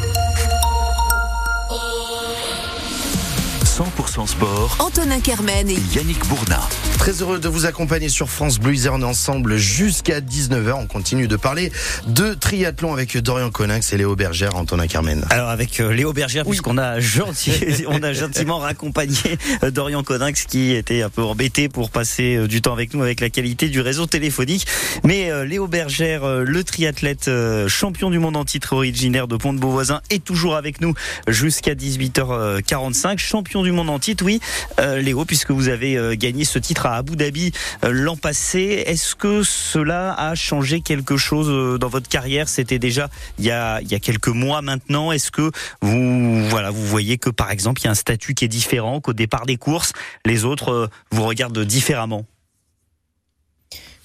100% 4.17 4.17
100% 4.17 4.27
sport, 4.27 4.77
Antonin 4.79 5.21
Kermen 5.21 5.69
et 5.69 5.79
Yannick 5.95 6.27
Bourdin. 6.29 6.61
Très 6.99 7.21
heureux 7.21 7.39
de 7.39 7.49
vous 7.49 7.67
accompagner 7.67 8.09
sur 8.09 8.31
France 8.31 8.59
Bleu 8.59 8.75
Isère. 8.75 8.95
On 8.95 9.03
est 9.03 9.05
ensemble 9.05 9.59
jusqu'à 9.59 10.21
19h. 10.21 10.73
On 10.73 10.87
continue 10.87 11.29
de 11.29 11.37
parler 11.37 11.71
de 12.07 12.33
triathlon 12.33 12.95
avec 12.95 13.17
Dorian 13.19 13.51
Conax 13.51 13.93
et 13.93 13.99
Léo 13.99 14.17
Bergère, 14.17 14.57
Antonin 14.57 14.87
Carmen. 14.87 15.25
Alors 15.29 15.51
avec 15.51 15.81
euh, 15.81 15.93
Léo 15.93 16.15
Bergère, 16.15 16.45
puisqu'on 16.45 16.79
a 16.79 16.99
gentil, 16.99 17.85
on 17.89 18.03
a 18.03 18.13
gentiment 18.15 18.59
raccompagné 18.59 19.39
euh, 19.63 19.71
Dorian 19.71 20.03
Coninx 20.03 20.47
qui 20.47 20.73
était 20.75 21.03
un 21.03 21.11
peu 21.11 21.23
embêté 21.23 21.69
pour 21.69 21.91
passer 21.91 22.37
euh, 22.37 22.49
du 22.49 22.63
temps 22.63 22.73
avec 22.73 22.95
nous 22.95 23.03
avec 23.03 23.21
la 23.21 23.29
qualité 23.29 23.69
du 23.69 23.81
réseau 23.83 24.07
téléphonique. 24.07 24.67
Mais 25.05 25.31
Léo 25.45 25.67
Bergère, 25.67 26.27
le 26.27 26.65
triathlète 26.65 27.31
champion 27.69 28.11
du 28.11 28.19
monde 28.19 28.37
en 28.37 28.45
titre 28.45 28.73
originaire 28.73 29.29
de 29.29 29.37
Pont-de-Beauvoisin, 29.37 30.01
est 30.11 30.25
toujours 30.25 30.57
avec 30.57 30.81
nous 30.81 30.95
jusqu'à 31.29 31.75
18h45. 31.75 33.19
Champion 33.19 33.63
du 33.63 33.73
monde 33.73 33.91
en 33.91 33.99
titre, 33.99 34.06
oui, 34.23 34.41
euh, 34.79 35.01
Léo, 35.01 35.25
puisque 35.25 35.51
vous 35.51 35.69
avez 35.69 35.97
euh, 35.97 36.15
gagné 36.17 36.45
ce 36.45 36.59
titre 36.59 36.87
à 36.87 36.97
Abu 36.97 37.17
Dhabi 37.17 37.53
euh, 37.85 37.91
l'an 37.91 38.17
passé. 38.17 38.85
Est-ce 38.87 39.15
que 39.15 39.43
cela 39.43 40.15
a 40.15 40.35
changé 40.35 40.81
quelque 40.81 41.17
chose 41.17 41.79
dans 41.79 41.89
votre 41.89 42.09
carrière? 42.09 42.49
C'était 42.49 42.79
déjà 42.79 43.09
il 43.39 43.45
y 43.45 43.51
a, 43.51 43.81
il 43.81 43.91
y 43.91 43.95
a 43.95 43.99
quelques 43.99 44.29
mois 44.29 44.63
maintenant. 44.63 45.13
Est-ce 45.13 45.31
que 45.31 45.51
vous, 45.83 46.49
voilà, 46.49 46.71
vous 46.71 46.87
voyez 46.87 47.19
que 47.19 47.31
par 47.31 47.51
exemple 47.51 47.81
il 47.81 47.85
y 47.85 47.89
a 47.89 47.91
un 47.91 47.95
statut 47.95 48.35
qui 48.35 48.45
est 48.45 48.49
différent, 48.49 49.01
qu'au 49.01 49.13
départ 49.13 49.47
des 49.47 49.57
courses, 49.57 49.93
les 50.25 50.45
autres 50.45 50.89
vous 51.11 51.25
regardent 51.25 51.65
différemment 51.65 52.25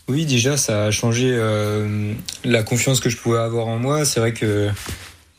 Oui, 0.07 0.25
déjà, 0.25 0.57
ça 0.57 0.85
a 0.85 0.91
changé 0.91 1.37
la 2.43 2.63
confiance 2.63 2.99
que 2.99 3.09
je 3.09 3.17
pouvais 3.17 3.39
avoir 3.39 3.67
en 3.67 3.77
moi. 3.77 4.05
C'est 4.05 4.19
vrai 4.19 4.33
que 4.33 4.69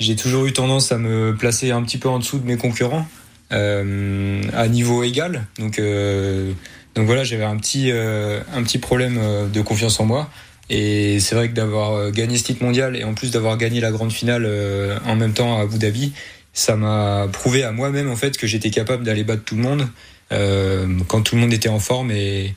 j'ai 0.03 0.17
toujours 0.17 0.47
eu 0.47 0.53
tendance 0.53 0.91
à 0.93 0.99
me 0.99 1.35
placer 1.35 1.71
un 1.71 1.83
petit 1.83 1.99
peu 1.99 2.09
en 2.09 2.19
dessous 2.19 2.39
de 2.39 2.47
mes 2.47 2.57
concurrents, 2.57 3.07
à 3.53 4.69
niveau 4.69 5.03
égal. 5.03 5.47
Donc, 5.59 5.79
euh, 5.79 6.53
donc 6.95 7.07
voilà, 7.07 7.25
j'avais 7.25 7.45
un 7.45 7.57
petit, 7.57 7.91
euh, 7.91 8.41
un 8.55 8.63
petit 8.63 8.79
problème 8.79 9.19
euh, 9.21 9.47
de 9.47 9.61
confiance 9.61 9.99
en 10.01 10.05
moi. 10.05 10.31
Et 10.71 11.21
c'est 11.21 11.35
vrai 11.35 11.49
que 11.49 11.55
d'avoir 11.55 11.93
euh, 11.93 12.11
gagné 12.11 12.39
ce 12.39 12.45
titre 12.45 12.63
mondial 12.63 12.97
et 12.97 13.05
en 13.05 13.15
plus 13.15 13.31
d'avoir 13.31 13.57
gagné 13.57 13.81
la 13.81 13.91
grande 13.91 14.13
finale 14.13 14.45
euh, 14.47 14.99
en 15.07 15.17
même 15.17 15.33
temps 15.33 15.59
à 15.59 15.63
Abu 15.63 15.79
Dhabi, 15.79 16.13
ça 16.53 16.77
m'a 16.77 17.29
prouvé 17.33 17.65
à 17.65 17.73
moi-même 17.73 18.11
en 18.11 18.17
fait 18.17 18.37
que 18.37 18.47
j'étais 18.47 18.71
capable 18.71 19.05
d'aller 19.05 19.25
battre 19.25 19.43
tout 19.45 19.57
le 19.57 19.63
monde 19.63 19.89
euh, 20.33 20.87
quand 21.09 21.23
tout 21.23 21.35
le 21.35 21.41
monde 21.41 21.53
était 21.53 21.69
en 21.69 21.79
forme 21.79 22.11
et, 22.11 22.55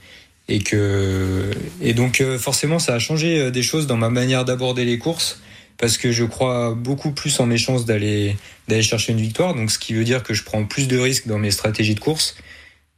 et 0.48 0.60
que 0.60 1.52
et 1.82 1.94
donc 1.94 2.22
euh, 2.22 2.38
forcément 2.38 2.80
ça 2.80 2.94
a 2.94 3.00
changé 3.00 3.40
euh, 3.40 3.52
des 3.52 3.64
choses 3.64 3.88
dans 3.88 3.98
ma 3.98 4.10
manière 4.10 4.46
d'aborder 4.46 4.86
les 4.86 4.98
courses 4.98 5.42
parce 5.78 5.98
que 5.98 6.12
je 6.12 6.24
crois 6.24 6.74
beaucoup 6.74 7.12
plus 7.12 7.40
en 7.40 7.46
mes 7.46 7.58
chances 7.58 7.86
d'aller 7.86 8.38
d'aller 8.68 8.82
chercher 8.82 9.12
une 9.12 9.22
victoire. 9.22 9.54
Donc 9.54 9.72
ce 9.72 9.80
qui 9.80 9.94
veut 9.94 10.04
dire 10.04 10.24
que 10.24 10.34
je 10.34 10.44
prends 10.44 10.66
plus 10.66 10.88
de 10.88 10.98
risques 10.98 11.28
dans 11.28 11.40
mes 11.40 11.52
stratégies 11.52 11.96
de 11.96 12.00
course. 12.00 12.36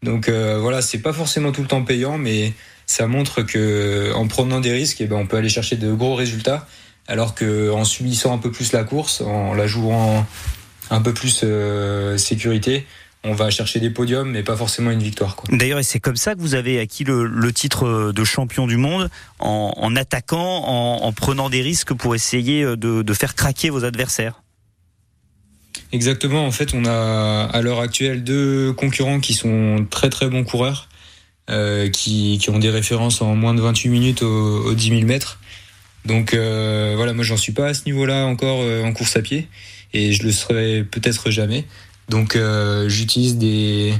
Donc 0.03 0.29
euh, 0.29 0.59
voilà 0.59 0.81
c'est 0.81 0.99
pas 0.99 1.13
forcément 1.13 1.51
tout 1.51 1.61
le 1.61 1.67
temps 1.67 1.83
payant 1.83 2.17
mais 2.17 2.53
ça 2.85 3.07
montre 3.07 3.41
que 3.41 4.13
en 4.13 4.27
prenant 4.27 4.59
des 4.59 4.71
risques 4.71 5.01
eh 5.01 5.07
ben 5.07 5.15
on 5.15 5.25
peut 5.25 5.37
aller 5.37 5.49
chercher 5.49 5.75
de 5.75 5.91
gros 5.91 6.13
résultats 6.13 6.67
alors 7.07 7.33
que 7.33 7.71
en 7.71 7.83
subissant 7.83 8.33
un 8.33 8.37
peu 8.37 8.51
plus 8.51 8.73
la 8.73 8.83
course 8.83 9.21
en 9.21 9.55
la 9.55 9.65
jouant 9.65 10.25
un 10.91 11.01
peu 11.01 11.13
plus 11.13 11.41
euh, 11.43 12.17
sécurité 12.17 12.85
on 13.23 13.33
va 13.33 13.49
chercher 13.49 13.79
des 13.79 13.89
podiums 13.89 14.29
mais 14.29 14.43
pas 14.43 14.55
forcément 14.55 14.91
une 14.91 15.03
victoire. 15.03 15.35
D'ailleurs, 15.49 15.79
et 15.79 15.83
c'est 15.83 15.99
comme 15.99 16.15
ça 16.15 16.35
que 16.35 16.39
vous 16.39 16.55
avez 16.55 16.79
acquis 16.79 17.03
le, 17.03 17.25
le 17.25 17.53
titre 17.53 18.11
de 18.11 18.23
champion 18.23 18.67
du 18.67 18.77
monde 18.77 19.09
en, 19.39 19.73
en 19.75 19.95
attaquant, 19.95 20.63
en, 20.65 21.03
en 21.03 21.11
prenant 21.13 21.49
des 21.49 21.61
risques 21.61 21.93
pour 21.93 22.15
essayer 22.15 22.63
de, 22.63 23.01
de 23.01 23.13
faire 23.13 23.35
craquer 23.35 23.69
vos 23.69 23.83
adversaires. 23.83 24.41
Exactement. 25.91 26.45
En 26.45 26.51
fait, 26.51 26.73
on 26.73 26.85
a 26.85 27.49
à 27.51 27.61
l'heure 27.61 27.79
actuelle 27.79 28.23
deux 28.23 28.73
concurrents 28.73 29.19
qui 29.19 29.33
sont 29.33 29.85
très 29.89 30.09
très 30.09 30.29
bons 30.29 30.43
coureurs, 30.43 30.89
euh, 31.49 31.89
qui, 31.89 32.39
qui 32.41 32.49
ont 32.49 32.59
des 32.59 32.69
références 32.69 33.21
en 33.21 33.35
moins 33.35 33.53
de 33.53 33.61
28 33.61 33.89
minutes 33.89 34.21
au, 34.21 34.65
au 34.65 34.73
10 34.73 34.89
000 34.89 35.01
mètres. 35.03 35.39
Donc 36.05 36.33
euh, 36.33 36.93
voilà, 36.95 37.13
moi 37.13 37.23
j'en 37.23 37.37
suis 37.37 37.51
pas 37.51 37.67
à 37.67 37.73
ce 37.73 37.85
niveau-là 37.85 38.25
encore 38.25 38.59
euh, 38.61 38.83
en 38.83 38.93
course 38.93 39.15
à 39.17 39.21
pied 39.21 39.47
et 39.93 40.13
je 40.13 40.23
le 40.23 40.31
serai 40.31 40.83
peut-être 40.83 41.29
jamais. 41.31 41.65
Donc 42.09 42.35
euh, 42.35 42.87
j'utilise 42.89 43.37
des 43.37 43.93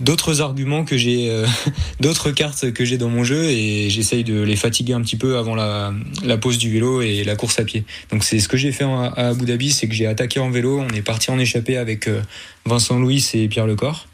d'autres 0.00 0.40
arguments 0.40 0.84
que 0.84 0.96
j'ai, 0.96 1.30
euh, 1.30 1.46
d'autres 2.00 2.32
cartes 2.32 2.72
que 2.72 2.84
j'ai 2.84 2.98
dans 2.98 3.08
mon 3.08 3.22
jeu 3.22 3.44
et 3.44 3.88
j'essaye 3.90 4.24
de 4.24 4.42
les 4.42 4.56
fatiguer 4.56 4.92
un 4.92 5.00
petit 5.00 5.16
peu 5.16 5.36
avant 5.36 5.54
la, 5.54 5.92
pause 6.40 6.58
du 6.58 6.70
vélo 6.70 7.00
et 7.00 7.22
la 7.22 7.36
course 7.36 7.58
à 7.60 7.64
pied. 7.64 7.84
Donc 8.10 8.24
c'est 8.24 8.40
ce 8.40 8.48
que 8.48 8.56
j'ai 8.56 8.72
fait 8.72 8.84
à 8.84 9.28
Abu 9.28 9.46
Dhabi, 9.46 9.70
c'est 9.70 9.86
que 9.86 9.94
j'ai 9.94 10.06
attaqué 10.06 10.40
en 10.40 10.50
vélo, 10.50 10.80
on 10.80 10.92
est 10.94 11.02
parti 11.02 11.30
en 11.30 11.38
échappée 11.38 11.76
avec 11.76 12.08
euh, 12.08 12.20
Vincent 12.66 12.98
Louis 12.98 13.24
et 13.34 13.48
Pierre 13.48 13.66
Lecor. 13.66 14.08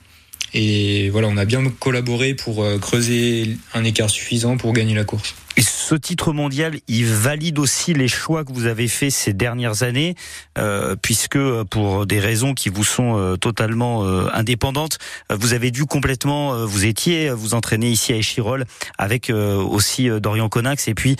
Et 0.53 1.09
voilà, 1.11 1.29
on 1.29 1.37
a 1.37 1.45
bien 1.45 1.63
collaboré 1.79 2.35
pour 2.35 2.67
creuser 2.81 3.57
un 3.73 3.85
écart 3.85 4.11
suffisant 4.11 4.57
pour 4.57 4.73
gagner 4.73 4.97
la 4.97 5.05
course. 5.05 5.37
Et 5.57 5.63
ce 5.63 5.95
titre 5.95 6.33
mondial, 6.33 6.79
il 6.87 7.07
valide 7.07 7.59
aussi 7.59 7.93
les 7.93 8.07
choix 8.09 8.45
que 8.45 8.53
vous 8.53 8.67
avez 8.67 8.87
faits 8.87 9.11
ces 9.11 9.33
dernières 9.33 9.83
années, 9.83 10.15
euh, 10.57 10.95
puisque 10.95 11.37
euh, 11.37 11.65
pour 11.65 12.07
des 12.07 12.21
raisons 12.21 12.55
qui 12.55 12.69
vous 12.69 12.85
sont 12.85 13.19
euh, 13.19 13.37
totalement 13.37 14.05
euh, 14.05 14.29
indépendantes, 14.33 14.99
euh, 15.31 15.37
vous 15.39 15.53
avez 15.53 15.71
dû 15.73 15.87
complètement, 15.87 16.55
euh, 16.55 16.65
vous 16.65 16.87
étiez, 16.87 17.31
vous 17.31 17.55
entraîner 17.55 17.91
ici 17.91 18.13
à 18.13 18.17
Échirol 18.17 18.65
avec 18.97 19.31
aussi 19.31 20.09
Dorian 20.21 20.49
Conax, 20.49 20.89
et 20.89 20.95
puis 20.95 21.17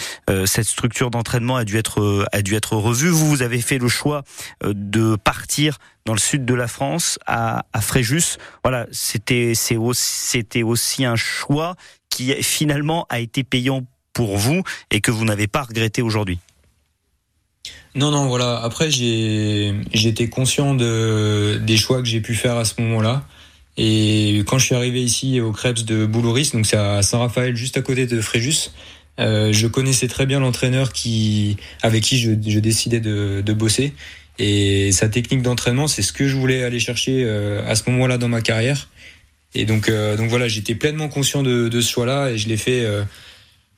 cette 0.47 0.67
structure 0.67 1.11
d'entraînement 1.11 1.57
a 1.57 1.65
dû 1.65 1.77
être 1.77 2.27
a 2.33 2.43
dû 2.43 2.55
être 2.55 2.77
revue. 2.77 3.09
Vous, 3.09 3.29
vous 3.29 3.43
avez 3.43 3.61
fait 3.61 3.79
le 3.79 3.89
choix 3.89 4.23
de 4.65 5.17
partir 5.17 5.79
dans 6.07 6.13
le 6.13 6.19
sud 6.19 6.45
de 6.45 6.55
la 6.55 6.69
France, 6.69 7.19
à, 7.27 7.65
à 7.73 7.81
Fréjus. 7.81 8.39
Voilà, 8.65 8.87
c'était 8.93 9.53
c'était 9.55 10.63
aussi 10.63 11.05
un 11.05 11.17
choix 11.17 11.75
qui 12.11 12.33
finalement 12.43 13.07
a 13.09 13.21
été 13.21 13.45
payant 13.45 13.85
pour 14.13 14.37
vous 14.37 14.63
et 14.91 15.01
que 15.01 15.11
vous 15.11 15.25
n'avez 15.25 15.47
pas 15.47 15.63
regretté 15.63 16.03
aujourd'hui. 16.03 16.39
Non, 17.95 18.11
non, 18.11 18.29
voilà. 18.29 18.61
Après, 18.63 18.91
j'étais 18.91 20.29
conscient 20.29 20.75
de 20.75 21.61
des 21.63 21.77
choix 21.77 22.01
que 22.01 22.09
j'ai 22.09 22.21
pu 22.21 22.35
faire 22.35 22.57
à 22.57 22.65
ce 22.65 22.81
moment-là. 22.81 23.25
Et 23.77 24.43
quand 24.47 24.59
je 24.59 24.67
suis 24.67 24.75
arrivé 24.75 25.03
ici 25.03 25.41
au 25.41 25.53
Krebs 25.53 25.85
de 25.85 26.07
Boulouris, 26.07 26.51
donc 26.53 26.67
c'est 26.67 26.77
à 26.77 27.03
Saint-Raphaël, 27.03 27.57
juste 27.57 27.77
à 27.77 27.83
côté 27.83 28.07
de 28.07 28.21
Fréjus, 28.21 28.71
euh, 29.19 29.53
je 29.53 29.67
connaissais 29.67 30.07
très 30.07 30.27
bien 30.27 30.41
l'entraîneur 30.41 30.93
qui 30.93 31.57
avec 31.83 32.03
qui 32.03 32.19
je, 32.19 32.31
décidais 32.31 33.01
de, 33.01 33.43
de 33.45 33.53
bosser. 33.53 33.93
Et 34.39 34.93
sa 34.93 35.09
technique 35.09 35.43
d'entraînement, 35.43 35.87
c'est 35.87 36.03
ce 36.03 36.13
que 36.13 36.27
je 36.27 36.37
voulais 36.37 36.63
aller 36.63 36.81
chercher 36.81 37.25
euh, 37.25 37.63
à 37.67 37.75
ce 37.75 37.91
moment-là 37.91 38.19
dans 38.19 38.29
ma 38.29 38.41
carrière. 38.41 38.89
Et 39.55 39.65
donc, 39.65 39.89
euh, 39.89 40.17
donc 40.17 40.31
voilà, 40.31 40.47
j'étais 40.47 40.75
pleinement 40.75 41.09
conscient 41.09 41.43
de, 41.43 41.69
de 41.69 41.81
ce 41.81 41.91
choix-là 41.91 42.31
et 42.31 42.39
je 42.39 42.49
l'ai 42.49 42.57
fait. 42.57 42.87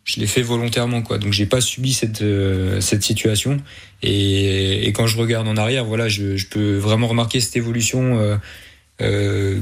Je 0.05 0.21
l'ai 0.21 0.27
fait 0.27 0.43
volontairement 0.43 1.03
quoi. 1.03 1.19
Donc 1.19 1.33
j'ai 1.33 1.47
pas 1.47 1.61
subi 1.61 1.93
cette 1.93 2.23
euh, 2.23 2.81
cette 2.81 3.03
situation. 3.03 3.59
Et, 4.03 4.93
quand 4.95 5.07
je 5.07 5.17
regarde 5.17 5.49
en 5.49 5.57
arrière 5.57 5.85
voilà 5.85 6.09
je, 6.09 6.37
je 6.37 6.47
peux 6.49 6.77
vraiment 6.77 7.07
remarquer 7.09 7.41
cette 7.41 7.57
évolution 7.57 8.19
euh, 8.19 8.37
euh, 9.01 9.61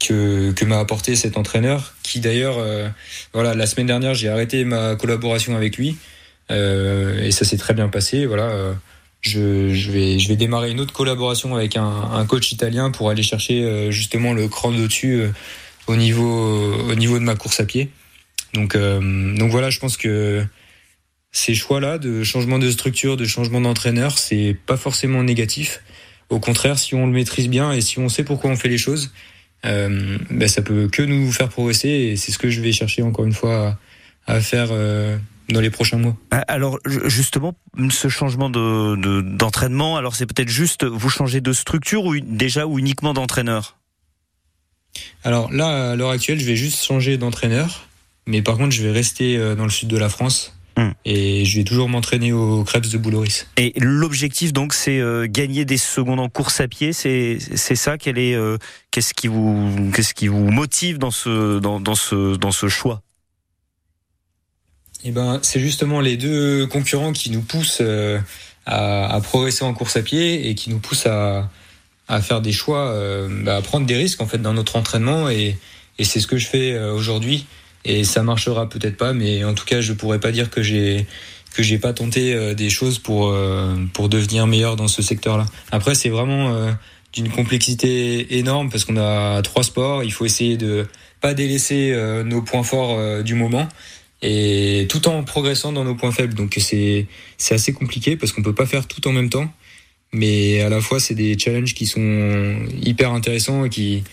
que 0.00 0.52
que 0.52 0.64
m'a 0.64 0.78
apporté 0.78 1.14
cet 1.16 1.36
entraîneur 1.36 1.94
qui 2.02 2.20
d'ailleurs 2.20 2.56
euh, 2.58 2.88
voilà 3.32 3.54
la 3.54 3.66
semaine 3.66 3.86
dernière 3.86 4.14
j'ai 4.14 4.28
arrêté 4.28 4.64
ma 4.64 4.96
collaboration 4.96 5.56
avec 5.56 5.76
lui. 5.76 5.96
Et 6.50 7.30
ça 7.30 7.44
s'est 7.44 7.56
très 7.56 7.72
bien 7.72 7.88
passé. 7.88 8.26
Voilà 8.26 8.74
je, 9.24 9.72
je 9.72 9.90
vais 9.90 10.18
je 10.18 10.28
vais 10.28 10.36
démarrer 10.36 10.70
une 10.70 10.80
autre 10.80 10.92
collaboration 10.92 11.56
avec 11.56 11.76
un, 11.76 12.10
un 12.12 12.26
coach 12.26 12.52
italien 12.52 12.90
pour 12.90 13.08
aller 13.08 13.22
chercher 13.22 13.90
justement 13.90 14.34
le 14.34 14.48
cran 14.48 14.70
de 14.70 14.86
dessus 14.86 15.20
euh, 15.20 15.28
au 15.86 15.96
niveau 15.96 16.74
au 16.74 16.94
niveau 16.94 17.18
de 17.18 17.24
ma 17.24 17.34
course 17.34 17.60
à 17.60 17.64
pied 17.64 17.90
donc, 18.54 18.74
euh, 18.74 19.34
donc 19.36 19.50
voilà, 19.50 19.68
je 19.68 19.78
pense 19.78 19.96
que 19.96 20.44
ces 21.32 21.54
choix-là 21.54 21.98
de 21.98 22.22
changement 22.22 22.58
de 22.58 22.70
structure, 22.70 23.16
de 23.16 23.24
changement 23.26 23.60
d'entraîneur, 23.60 24.18
c'est 24.18 24.56
pas 24.66 24.76
forcément 24.76 25.22
négatif. 25.22 25.82
Au 26.30 26.38
contraire, 26.40 26.78
si 26.78 26.94
on 26.94 27.06
le 27.06 27.12
maîtrise 27.12 27.48
bien 27.48 27.72
et 27.72 27.80
si 27.80 27.98
on 27.98 28.08
sait 28.08 28.24
pourquoi 28.24 28.50
on 28.50 28.56
fait 28.56 28.68
les 28.68 28.78
choses, 28.78 29.12
euh, 29.66 30.16
ben 30.30 30.48
ça 30.48 30.62
peut 30.62 30.88
que 30.88 31.02
nous 31.02 31.30
faire 31.32 31.48
progresser 31.48 31.88
et 31.88 32.16
c'est 32.16 32.32
ce 32.32 32.38
que 32.38 32.50
je 32.50 32.60
vais 32.60 32.72
chercher 32.72 33.02
encore 33.02 33.24
une 33.24 33.32
fois 33.32 33.78
à, 34.26 34.36
à 34.36 34.40
faire 34.40 34.68
euh, 34.70 35.18
dans 35.48 35.60
les 35.60 35.70
prochains 35.70 35.98
mois. 35.98 36.16
Alors 36.48 36.78
ju- 36.86 37.02
justement, 37.06 37.54
ce 37.90 38.08
changement 38.08 38.48
de 38.48 38.96
de- 38.96 39.20
d'entraînement, 39.20 39.96
alors 39.96 40.14
c'est 40.14 40.26
peut-être 40.26 40.48
juste 40.48 40.84
vous 40.84 41.10
changez 41.10 41.40
de 41.40 41.52
structure 41.52 42.04
ou 42.04 42.18
déjà 42.20 42.66
ou 42.66 42.78
uniquement 42.78 43.12
d'entraîneur? 43.12 43.76
Alors 45.24 45.52
là, 45.52 45.92
à 45.92 45.96
l'heure 45.96 46.10
actuelle, 46.10 46.38
je 46.38 46.46
vais 46.46 46.56
juste 46.56 46.84
changer 46.84 47.18
d'entraîneur, 47.18 47.88
mais 48.26 48.42
par 48.42 48.56
contre, 48.56 48.72
je 48.72 48.82
vais 48.82 48.92
rester 48.92 49.36
euh, 49.36 49.54
dans 49.54 49.64
le 49.64 49.70
sud 49.70 49.88
de 49.88 49.98
la 49.98 50.08
France 50.08 50.54
Hmm. 50.76 50.90
et 51.04 51.44
je 51.44 51.56
vais 51.56 51.62
toujours 51.62 51.88
m'entraîner 51.88 52.32
au 52.32 52.64
Krebs 52.64 52.90
de 52.90 52.98
Bouloris. 52.98 53.46
Et 53.56 53.72
l'objectif 53.76 54.52
donc 54.52 54.74
c'est 54.74 54.98
euh, 54.98 55.28
gagner 55.30 55.64
des 55.64 55.76
secondes 55.76 56.18
en 56.18 56.28
course 56.28 56.58
à 56.58 56.66
pied, 56.66 56.92
c'est 56.92 57.38
c'est 57.38 57.76
ça 57.76 57.96
quel 57.96 58.18
est 58.18 58.34
euh, 58.34 58.58
qu'est-ce 58.90 59.14
qui 59.14 59.28
vous 59.28 59.92
qu'est-ce 59.94 60.14
qui 60.14 60.26
vous 60.26 60.50
motive 60.50 60.98
dans 60.98 61.12
ce 61.12 61.60
dans, 61.60 61.78
dans 61.78 61.94
ce 61.94 62.34
dans 62.34 62.50
ce 62.50 62.66
choix? 62.66 63.02
Eh 65.04 65.12
ben, 65.12 65.38
c'est 65.42 65.60
justement 65.60 66.00
les 66.00 66.16
deux 66.16 66.66
concurrents 66.66 67.12
qui 67.12 67.30
nous 67.30 67.42
poussent 67.42 67.78
euh, 67.80 68.18
à, 68.66 69.14
à 69.14 69.20
progresser 69.20 69.64
en 69.64 69.74
course 69.74 69.96
à 69.96 70.02
pied 70.02 70.48
et 70.48 70.56
qui 70.56 70.70
nous 70.70 70.80
poussent 70.80 71.06
à, 71.06 71.48
à 72.08 72.20
faire 72.20 72.40
des 72.40 72.52
choix, 72.52 72.92
bah, 73.44 73.58
à 73.58 73.62
prendre 73.62 73.86
des 73.86 73.96
risques 73.96 74.20
en 74.20 74.26
fait 74.26 74.38
dans 74.38 74.54
notre 74.54 74.74
entraînement 74.74 75.28
et, 75.28 75.56
et 76.00 76.04
c'est 76.04 76.18
ce 76.18 76.26
que 76.26 76.36
je 76.36 76.46
fais 76.46 76.76
aujourd'hui. 76.88 77.46
Et 77.84 78.04
ça 78.04 78.22
marchera 78.22 78.68
peut-être 78.68 78.96
pas, 78.96 79.12
mais 79.12 79.44
en 79.44 79.54
tout 79.54 79.64
cas, 79.64 79.80
je 79.80 79.92
pourrais 79.92 80.20
pas 80.20 80.32
dire 80.32 80.50
que 80.50 80.62
j'ai 80.62 81.06
que 81.54 81.62
j'ai 81.62 81.78
pas 81.78 81.92
tenté 81.92 82.34
euh, 82.34 82.54
des 82.54 82.68
choses 82.68 82.98
pour 82.98 83.28
euh, 83.28 83.74
pour 83.92 84.08
devenir 84.08 84.46
meilleur 84.46 84.76
dans 84.76 84.88
ce 84.88 85.02
secteur-là. 85.02 85.46
Après, 85.70 85.94
c'est 85.94 86.08
vraiment 86.08 86.52
euh, 86.52 86.72
d'une 87.12 87.28
complexité 87.30 88.38
énorme 88.38 88.70
parce 88.70 88.84
qu'on 88.84 88.96
a 88.96 89.40
trois 89.42 89.62
sports. 89.62 90.02
Il 90.02 90.12
faut 90.12 90.24
essayer 90.24 90.56
de 90.56 90.86
pas 91.20 91.32
délaisser 91.32 91.96
nos 92.26 92.42
points 92.42 92.64
forts 92.64 93.22
du 93.22 93.34
moment 93.34 93.66
et 94.20 94.86
tout 94.90 95.08
en 95.08 95.22
progressant 95.22 95.72
dans 95.72 95.84
nos 95.84 95.94
points 95.94 96.12
faibles. 96.12 96.34
Donc 96.34 96.56
c'est 96.58 97.06
c'est 97.38 97.54
assez 97.54 97.72
compliqué 97.72 98.16
parce 98.16 98.32
qu'on 98.32 98.42
peut 98.42 98.54
pas 98.54 98.66
faire 98.66 98.86
tout 98.86 99.06
en 99.08 99.12
même 99.12 99.30
temps. 99.30 99.50
Mais 100.12 100.60
à 100.60 100.68
la 100.68 100.80
fois, 100.80 101.00
c'est 101.00 101.14
des 101.14 101.38
challenges 101.38 101.72
qui 101.74 101.86
sont 101.86 102.56
hyper 102.82 103.12
intéressants 103.12 103.64
et 103.64 103.70
qui 103.70 104.04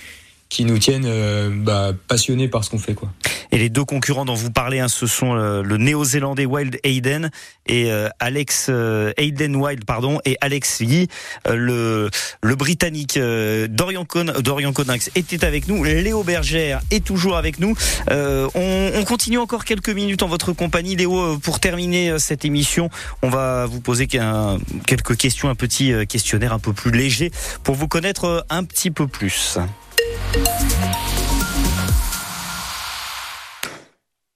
qui 0.51 0.65
nous 0.65 0.77
tiennent 0.77 1.05
euh, 1.07 1.49
bah, 1.49 1.93
passionnés 2.09 2.49
par 2.49 2.65
ce 2.65 2.69
qu'on 2.69 2.77
fait 2.77 2.93
quoi. 2.93 3.09
Et 3.53 3.57
les 3.57 3.69
deux 3.69 3.85
concurrents 3.85 4.25
dont 4.25 4.33
vous 4.33 4.51
parlez, 4.51 4.79
hein, 4.79 4.87
ce 4.87 5.07
sont 5.07 5.33
le, 5.33 5.61
le 5.61 5.77
néo-zélandais 5.77 6.45
Wild 6.45 6.77
Hayden 6.83 7.31
et 7.67 7.91
euh, 7.91 8.09
Alex 8.19 8.67
euh, 8.69 9.13
Hayden 9.17 9.55
Wild, 9.55 9.85
pardon, 9.85 10.19
et 10.25 10.37
Alex 10.41 10.81
Lee, 10.81 11.07
euh, 11.47 11.55
le 11.55 12.09
le 12.41 12.55
britannique 12.55 13.15
euh, 13.17 13.67
Dorian 13.69 14.05
Con, 14.05 14.25
Dorian 14.39 14.73
Coninx 14.73 15.09
était 15.15 15.45
avec 15.45 15.67
nous, 15.69 15.83
Léo 15.83 16.23
Bergère 16.23 16.81
est 16.91 17.03
toujours 17.03 17.37
avec 17.37 17.59
nous. 17.59 17.73
Euh, 18.09 18.47
on, 18.53 18.91
on 18.95 19.03
continue 19.05 19.37
encore 19.37 19.63
quelques 19.63 19.89
minutes 19.89 20.21
en 20.23 20.27
votre 20.27 20.51
compagnie, 20.51 20.97
Léo, 20.97 21.17
euh, 21.17 21.37
pour 21.37 21.61
terminer 21.61 22.11
euh, 22.11 22.19
cette 22.19 22.43
émission. 22.43 22.89
On 23.21 23.29
va 23.29 23.65
vous 23.67 23.79
poser 23.79 24.07
quelques 24.07 25.15
questions, 25.15 25.49
un 25.49 25.55
petit 25.55 25.93
euh, 25.93 26.05
questionnaire 26.05 26.51
un 26.51 26.59
peu 26.59 26.73
plus 26.73 26.91
léger 26.91 27.31
pour 27.63 27.75
vous 27.75 27.87
connaître 27.87 28.25
euh, 28.25 28.41
un 28.49 28.65
petit 28.65 28.91
peu 28.91 29.07
plus. 29.07 29.57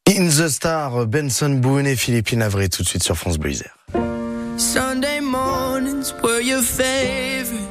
In 0.08 0.30
the 0.30 0.49
Star, 0.49 1.06
Benson 1.06 1.60
Boone 1.60 1.88
et 1.88 1.95
Philippine 1.95 2.41
Avril 2.41 2.69
tout 2.69 2.84
de 2.84 2.88
suite 2.88 3.04
sur 3.04 3.17
France 3.17 3.38
Bleu. 3.38 3.51
Sunday 4.58 5.19
mornings 5.19 6.13
were 6.23 6.39
your 6.39 6.62
favorite. 6.62 7.67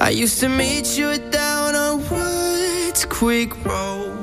I 0.00 0.10
used 0.10 0.40
to 0.40 0.48
meet 0.48 0.96
you 0.96 1.18
down 1.30 1.74
on 1.74 2.00
Woods 2.08 3.04
Creek 3.04 3.52
Road. 3.64 4.14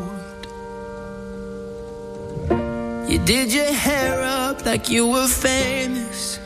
You 3.08 3.20
did 3.20 3.54
your 3.54 3.72
hair 3.72 4.22
up 4.24 4.66
like 4.66 4.90
you 4.90 5.08
were 5.08 5.28
famous. 5.28 6.41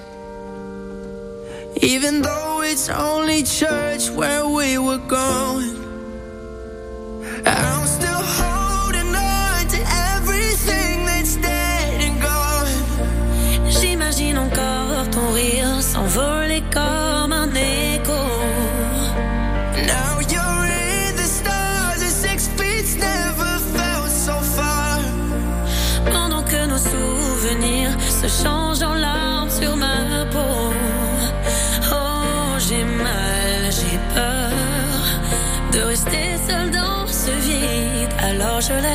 Even 1.85 2.23
though 2.23 2.61
it's 2.63 2.89
only 2.89 3.43
church 3.43 4.09
where 4.09 4.47
we 4.47 4.79
were 4.79 4.97
going. 4.97 5.75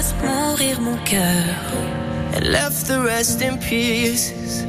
Laisse 0.00 0.14
mourir 0.22 0.80
mon 0.80 0.96
cœur. 1.04 1.56
And 2.34 2.44
left 2.46 2.86
the 2.86 2.98
rest 3.10 3.42
in 3.42 3.58
pieces. 3.58 4.64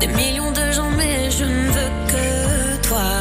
Des 0.00 0.08
millions 0.20 0.52
de 0.52 0.66
gens, 0.76 0.90
mais 0.96 1.30
je 1.30 1.44
ne 1.44 1.64
veux 1.76 1.92
que 2.12 2.26
toi. 2.88 3.12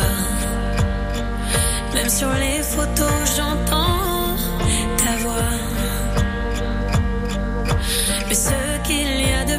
Même 1.95 2.09
sur 2.09 2.31
les 2.43 2.61
photos, 2.73 3.17
j'entends 3.37 4.35
ta 5.03 5.13
voix. 5.23 5.53
Mais 8.27 8.37
ce 8.49 8.59
qu'il 8.87 9.13
y 9.29 9.33
a 9.41 9.43
de 9.45 9.57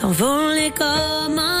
s'envoler 0.00 0.70
comme 0.70 1.38
un 1.38 1.59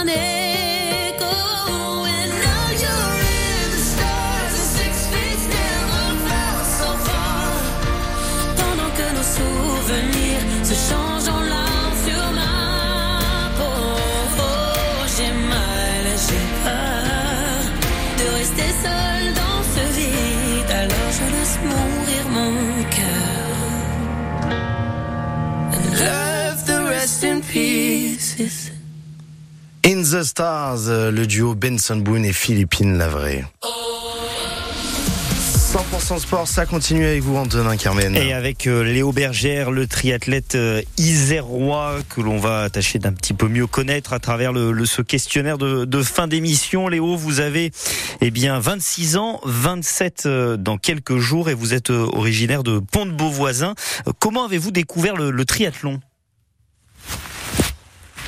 the 30.10 30.22
Stars, 30.22 30.88
euh, 30.88 31.10
le 31.10 31.26
duo 31.26 31.54
Benson 31.54 31.96
Boone 31.96 32.24
et 32.24 32.32
Philippine 32.32 32.98
Lavray. 32.98 33.44
100% 35.70 36.18
sport, 36.18 36.48
ça 36.48 36.66
continue 36.66 37.04
avec 37.04 37.22
vous 37.22 37.36
Antonin 37.36 37.76
Carmen. 37.76 38.16
Et 38.16 38.32
avec 38.32 38.66
euh, 38.66 38.82
Léo 38.82 39.12
Bergère, 39.12 39.70
le 39.70 39.86
triathlète 39.86 40.56
euh, 40.56 40.82
isérois 40.98 41.94
que 42.08 42.20
l'on 42.20 42.38
va 42.38 42.68
tâcher 42.70 42.98
d'un 42.98 43.12
petit 43.12 43.34
peu 43.34 43.46
mieux 43.46 43.68
connaître 43.68 44.12
à 44.12 44.18
travers 44.18 44.52
ce 44.52 45.00
questionnaire 45.00 45.58
de, 45.58 45.84
de 45.84 46.02
fin 46.02 46.26
d'émission. 46.26 46.88
Léo, 46.88 47.14
vous 47.14 47.38
avez 47.38 47.70
eh 48.20 48.32
bien 48.32 48.58
26 48.58 49.16
ans, 49.16 49.40
27 49.44 50.24
euh, 50.26 50.56
dans 50.56 50.76
quelques 50.76 51.18
jours 51.18 51.48
et 51.50 51.54
vous 51.54 51.72
êtes 51.72 51.90
originaire 51.90 52.64
de 52.64 52.80
Pont-de-Beauvoisin. 52.80 53.74
Euh, 54.08 54.12
Comment 54.18 54.46
avez-vous 54.46 54.72
découvert 54.72 55.14
le 55.14 55.44
triathlon? 55.44 56.00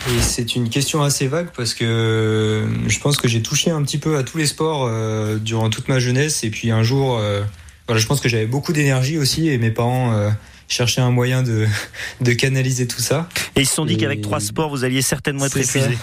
Et 0.08 0.20
c'est 0.20 0.56
une 0.56 0.68
question 0.68 1.02
assez 1.02 1.28
vague 1.28 1.50
parce 1.56 1.74
que 1.74 1.84
euh, 1.84 2.88
je 2.88 2.98
pense 2.98 3.16
que 3.16 3.28
j'ai 3.28 3.40
touché 3.40 3.70
un 3.70 3.82
petit 3.82 3.98
peu 3.98 4.16
à 4.16 4.24
tous 4.24 4.36
les 4.36 4.46
sports 4.46 4.86
euh, 4.86 5.38
durant 5.38 5.70
toute 5.70 5.88
ma 5.88 6.00
jeunesse 6.00 6.42
et 6.42 6.50
puis 6.50 6.72
un 6.72 6.82
jour, 6.82 7.18
euh, 7.18 7.42
voilà, 7.86 8.00
je 8.00 8.06
pense 8.06 8.20
que 8.20 8.28
j'avais 8.28 8.46
beaucoup 8.46 8.72
d'énergie 8.72 9.16
aussi 9.16 9.48
et 9.48 9.58
mes 9.58 9.70
parents 9.70 10.12
euh, 10.12 10.30
cherchaient 10.66 11.00
un 11.00 11.12
moyen 11.12 11.44
de, 11.44 11.68
de 12.20 12.32
canaliser 12.32 12.88
tout 12.88 13.00
ça. 13.00 13.28
Et 13.54 13.60
ils 13.60 13.66
se 13.66 13.74
sont 13.74 13.86
dit 13.86 13.94
Et 13.94 13.96
qu'avec 13.96 14.22
trois 14.22 14.40
sports, 14.40 14.70
vous 14.70 14.82
alliez 14.82 15.02
certainement 15.02 15.46
être 15.46 15.56
épuisé. 15.56 15.96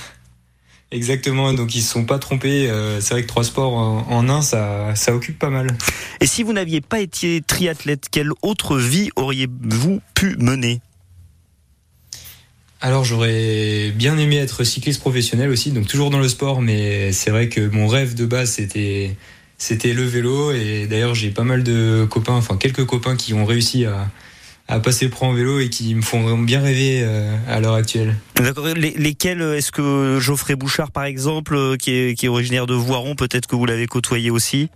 Exactement, 0.91 1.53
donc 1.53 1.75
ils 1.75 1.81
se 1.81 1.91
sont 1.91 2.05
pas 2.05 2.17
trompés. 2.17 2.67
c'est 2.99 3.13
vrai 3.13 3.21
que 3.21 3.27
trois 3.27 3.43
sports 3.43 3.73
en, 3.73 4.07
en 4.09 4.27
un, 4.29 4.41
ça, 4.41 4.95
ça 4.95 5.13
occupe 5.13 5.37
pas 5.37 5.51
mal. 5.51 5.67
Et 6.19 6.25
si 6.25 6.41
vous 6.41 6.51
n'aviez 6.51 6.81
pas 6.81 6.99
été 6.99 7.43
triathlète, 7.45 8.05
quelle 8.09 8.31
autre 8.41 8.77
vie 8.77 9.11
auriez-vous 9.15 10.01
pu 10.15 10.35
mener? 10.39 10.81
Alors 12.81 13.03
j'aurais 13.03 13.91
bien 13.93 14.17
aimé 14.17 14.37
être 14.37 14.63
cycliste 14.63 15.01
professionnel 15.01 15.49
aussi, 15.49 15.71
donc 15.71 15.87
toujours 15.87 16.09
dans 16.11 16.19
le 16.19 16.29
sport, 16.29 16.61
mais 16.61 17.11
c'est 17.11 17.29
vrai 17.29 17.49
que 17.49 17.67
mon 17.67 17.87
rêve 17.87 18.15
de 18.15 18.25
base 18.25 18.51
c'était 18.51 19.15
c'était 19.57 19.91
le 19.91 20.03
vélo 20.03 20.53
et 20.53 20.87
d'ailleurs 20.89 21.13
j'ai 21.13 21.29
pas 21.29 21.43
mal 21.43 21.63
de 21.63 22.07
copains, 22.09 22.35
enfin 22.35 22.55
quelques 22.55 22.85
copains 22.85 23.17
qui 23.17 23.33
ont 23.33 23.43
réussi 23.43 23.83
à, 23.83 24.09
à 24.69 24.79
passer 24.79 25.03
le 25.05 25.11
pro 25.11 25.25
en 25.25 25.33
vélo 25.33 25.59
et 25.59 25.69
qui 25.69 25.93
me 25.93 26.01
font 26.01 26.21
vraiment 26.21 26.43
bien 26.43 26.61
rêver 26.61 27.01
euh, 27.03 27.35
à 27.49 27.59
l'heure 27.59 27.73
actuelle. 27.73 28.15
D'accord. 28.37 28.67
Les- 28.67 28.91
lesquels 28.91 29.41
euh, 29.41 29.57
Est-ce 29.57 29.73
que 29.73 30.17
Geoffrey 30.21 30.55
Bouchard, 30.55 30.91
par 30.91 31.03
exemple, 31.03 31.55
euh, 31.55 31.75
qui 31.75 31.91
est, 31.91 32.17
qui 32.17 32.27
est 32.27 32.29
originaire 32.29 32.65
de 32.67 32.75
Voiron, 32.75 33.15
peut-être 33.15 33.47
que 33.47 33.57
vous 33.57 33.65
l'avez 33.65 33.87
côtoyé 33.87 34.29
aussi? 34.31 34.69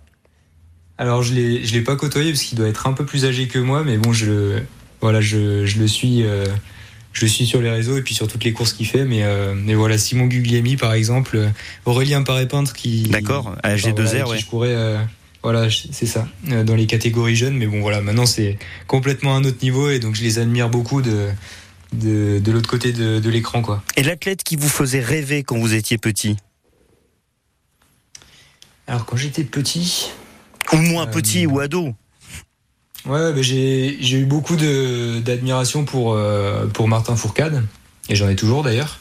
Alors 0.98 1.22
je 1.22 1.32
l'ai 1.32 1.64
je 1.64 1.72
l'ai 1.72 1.80
pas 1.80 1.96
côtoyé 1.96 2.32
parce 2.32 2.42
qu'il 2.42 2.58
doit 2.58 2.68
être 2.68 2.86
un 2.86 2.92
peu 2.92 3.06
plus 3.06 3.24
âgé 3.24 3.48
que 3.48 3.58
moi, 3.58 3.82
mais 3.82 3.96
bon 3.96 4.12
je 4.12 4.26
le 4.26 4.62
voilà 5.00 5.22
je, 5.22 5.64
je 5.64 5.78
le 5.78 5.88
suis 5.88 6.22
euh, 6.24 6.44
je 7.14 7.24
suis 7.26 7.46
sur 7.46 7.62
les 7.62 7.70
réseaux 7.70 7.96
et 7.96 8.02
puis 8.02 8.14
sur 8.14 8.28
toutes 8.28 8.44
les 8.44 8.52
courses 8.52 8.74
qu'il 8.74 8.86
fait, 8.86 9.04
mais 9.06 9.22
euh, 9.22 9.54
mais 9.56 9.74
voilà 9.74 9.96
Simon 9.96 10.26
Guglielmi 10.26 10.76
par 10.76 10.92
exemple, 10.92 11.36
euh, 11.36 11.48
Aurélien 11.86 12.22
Paré-Peintre 12.22 12.74
qui 12.74 13.04
D'accord, 13.04 13.54
à 13.62 13.72
enfin, 13.72 13.76
G2R, 13.76 13.94
voilà, 13.94 14.10
avec 14.10 14.24
qui 14.24 14.30
ouais. 14.32 14.38
je 14.38 14.46
courais 14.46 14.74
euh, 14.74 14.98
voilà 15.42 15.68
c'est 15.70 16.06
ça 16.06 16.28
euh, 16.50 16.64
dans 16.64 16.74
les 16.74 16.86
catégories 16.86 17.36
jeunes, 17.36 17.56
mais 17.56 17.66
bon 17.66 17.80
voilà 17.80 18.00
maintenant 18.02 18.26
c'est 18.26 18.58
complètement 18.86 19.34
un 19.36 19.44
autre 19.44 19.58
niveau 19.62 19.88
et 19.90 19.98
donc 20.00 20.14
je 20.16 20.22
les 20.22 20.38
admire 20.38 20.68
beaucoup 20.68 21.00
de 21.00 21.28
de, 21.92 22.40
de 22.40 22.52
l'autre 22.52 22.68
côté 22.68 22.92
de, 22.92 23.20
de 23.20 23.30
l'écran 23.30 23.62
quoi. 23.62 23.82
Et 23.96 24.02
l'athlète 24.02 24.42
qui 24.42 24.56
vous 24.56 24.68
faisait 24.68 25.00
rêver 25.00 25.44
quand 25.44 25.56
vous 25.56 25.72
étiez 25.74 25.96
petit? 25.96 26.36
Alors 28.86 29.06
quand 29.06 29.16
j'étais 29.16 29.44
petit, 29.44 30.10
Ou 30.72 30.76
moins 30.76 31.06
Euh, 31.06 31.10
petit 31.10 31.46
ou 31.46 31.60
ado 31.60 31.94
Ouais, 33.06 33.32
bah, 33.32 33.42
j'ai 33.42 33.96
eu 34.18 34.24
beaucoup 34.24 34.56
d'admiration 34.56 35.84
pour, 35.84 36.14
euh, 36.14 36.66
pour 36.66 36.88
Martin 36.88 37.16
Fourcade, 37.16 37.62
et 38.08 38.14
j'en 38.16 38.28
ai 38.28 38.36
toujours 38.36 38.62
d'ailleurs. 38.62 38.98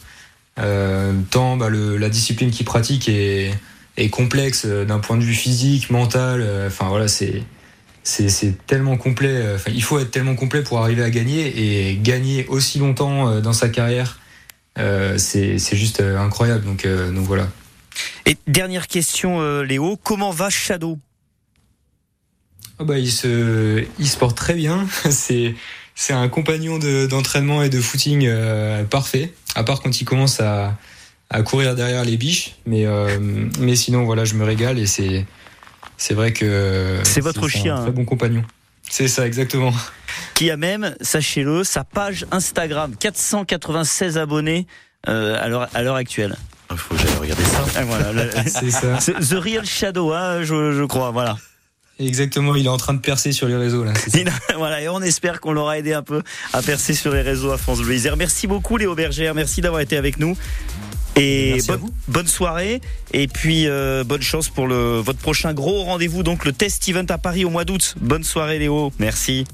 Euh, 0.60 1.14
tant 1.32 1.58
bah, 1.58 1.70
le- 1.70 1.98
la 1.98 2.10
discipline 2.10 2.52
qu'il 2.52 2.66
pratique 2.66 3.08
est, 3.10 3.52
est 3.98 4.10
complexe 4.10 4.66
euh, 4.66 4.86
d'un 4.86 5.00
point 5.00 5.18
de 5.18 5.24
vue 5.24 5.34
physique, 5.34 5.90
mental. 5.90 6.42
euh, 6.42 6.68
Enfin 6.68 6.90
voilà, 6.90 7.08
c'est 7.08 7.44
c'est 8.04 8.54
tellement 8.68 8.98
complet. 8.98 9.54
Enfin, 9.56 9.72
il 9.74 9.82
faut 9.82 9.98
être 9.98 10.12
tellement 10.12 10.36
complet 10.36 10.62
pour 10.62 10.80
arriver 10.80 11.02
à 11.04 11.10
gagner 11.10 11.90
et 11.92 11.96
gagner 11.98 12.46
aussi 12.48 12.78
longtemps 12.80 13.40
dans 13.40 13.54
sa 13.54 13.70
carrière. 13.70 14.20
euh, 14.78 15.18
c'est 15.18 15.58
juste 15.76 16.02
incroyable. 16.02 16.66
Donc 16.66 16.86
euh, 16.86 17.12
donc 17.12 17.24
voilà. 17.26 17.48
Et 18.26 18.36
dernière 18.48 18.88
question, 18.88 19.40
euh, 19.42 19.64
Léo, 19.64 19.98
comment 20.04 20.32
va 20.32 20.50
Shadow? 20.50 21.00
Ah 22.80 22.84
bah, 22.84 22.98
il, 22.98 23.12
se, 23.12 23.84
il 24.00 24.08
se 24.08 24.18
porte 24.18 24.36
très 24.38 24.54
bien. 24.56 24.88
C'est, 25.10 25.56
c'est 25.96 26.14
un 26.14 26.28
compagnon 26.28 26.80
de- 26.80 27.06
d'entraînement 27.06 27.62
et 27.62 27.70
de 27.70 27.80
footing 27.80 28.26
euh, 28.28 28.84
parfait, 28.84 29.32
à 29.56 29.64
part 29.64 29.82
quand 29.82 30.02
il 30.02 30.06
commence 30.06 30.40
à, 30.40 30.76
à 31.30 31.42
courir 31.44 31.76
derrière 31.76 32.04
les 32.04 32.18
biches. 32.18 32.56
Mais, 32.66 32.86
euh, 32.88 33.20
mais 33.60 33.76
sinon, 33.76 34.04
voilà, 34.06 34.26
je 34.26 34.34
me 34.34 34.44
régale 34.44 34.80
et 34.80 34.88
c'est, 34.88 35.26
c'est 35.98 36.16
vrai 36.16 36.34
que. 36.34 37.00
C'est 37.04 37.22
votre 37.22 37.46
un 37.46 37.48
chien, 37.48 37.76
très 37.78 37.88
hein. 37.90 37.92
bon 37.92 38.06
compagnon. 38.06 38.44
C'est 38.90 39.08
ça, 39.08 39.26
exactement. 39.28 39.72
Qui 40.36 40.50
a 40.52 40.58
même, 40.58 40.96
sachez-le, 41.02 41.64
sa 41.64 41.84
page 41.84 42.26
Instagram, 42.32 42.96
496 43.00 44.18
abonnés 44.18 44.66
euh, 45.08 45.38
à 45.40 45.48
l'heure- 45.48 45.70
à 45.76 45.84
l'heure 45.84 45.96
actuelle. 45.96 46.36
Il 46.72 46.78
faut 46.78 46.96
que 46.96 47.02
j'aille 47.02 47.16
regarder 47.20 47.44
ça. 47.44 47.64
Ah, 47.76 47.84
voilà, 47.84 48.12
C'est 48.48 48.72
ça. 48.72 48.98
The 48.98 49.34
Real 49.34 49.66
Shadow, 49.66 50.12
hein, 50.12 50.42
je, 50.44 50.74
je 50.74 50.84
crois, 50.86 51.12
voilà. 51.12 51.38
Exactement, 52.06 52.56
il 52.56 52.66
est 52.66 52.70
en 52.70 52.78
train 52.78 52.94
de 52.94 53.00
percer 53.00 53.32
sur 53.32 53.48
les 53.48 53.56
réseaux 53.56 53.84
là. 53.84 53.92
a- 53.94 54.58
voilà, 54.58 54.82
et 54.82 54.90
on 54.90 55.02
espère 55.02 55.40
qu'on 55.40 55.54
l'aura 55.54 55.78
aidé 55.80 55.94
un 55.94 56.04
peu 56.04 56.22
à 56.54 56.62
percer 56.62 56.94
sur 56.94 57.14
les 57.14 57.22
réseaux 57.22 57.52
à 57.52 57.58
France 57.58 57.82
Bleu 57.82 57.96
Isère. 57.96 58.18
Merci 58.18 58.48
beaucoup 58.48 58.78
Léo 58.78 58.96
Bergère, 58.96 59.34
merci 59.36 59.62
d'avoir 59.62 59.82
été 59.82 59.98
avec 59.98 60.20
nous. 60.20 60.36
Et 61.16 61.60
bonne, 62.08 62.26
soirée 62.28 62.82
et 63.12 63.28
puis 63.28 63.68
euh, 63.68 64.04
bonne 64.04 64.24
chance 64.24 64.50
pour 64.50 64.66
le, 64.68 64.98
votre 65.00 65.20
prochain 65.20 65.54
gros 65.54 65.84
rendez-vous, 65.84 66.24
donc 66.24 66.44
le 66.44 66.52
test 66.54 66.90
event 66.90 67.06
à 67.10 67.20
Paris 67.20 67.46
au 67.46 67.52
mois 67.52 67.66
d'août. 67.66 67.94
Bonne 68.02 68.24
soirée 68.24 68.58
Léo, 68.58 68.92
merci. 68.98 69.46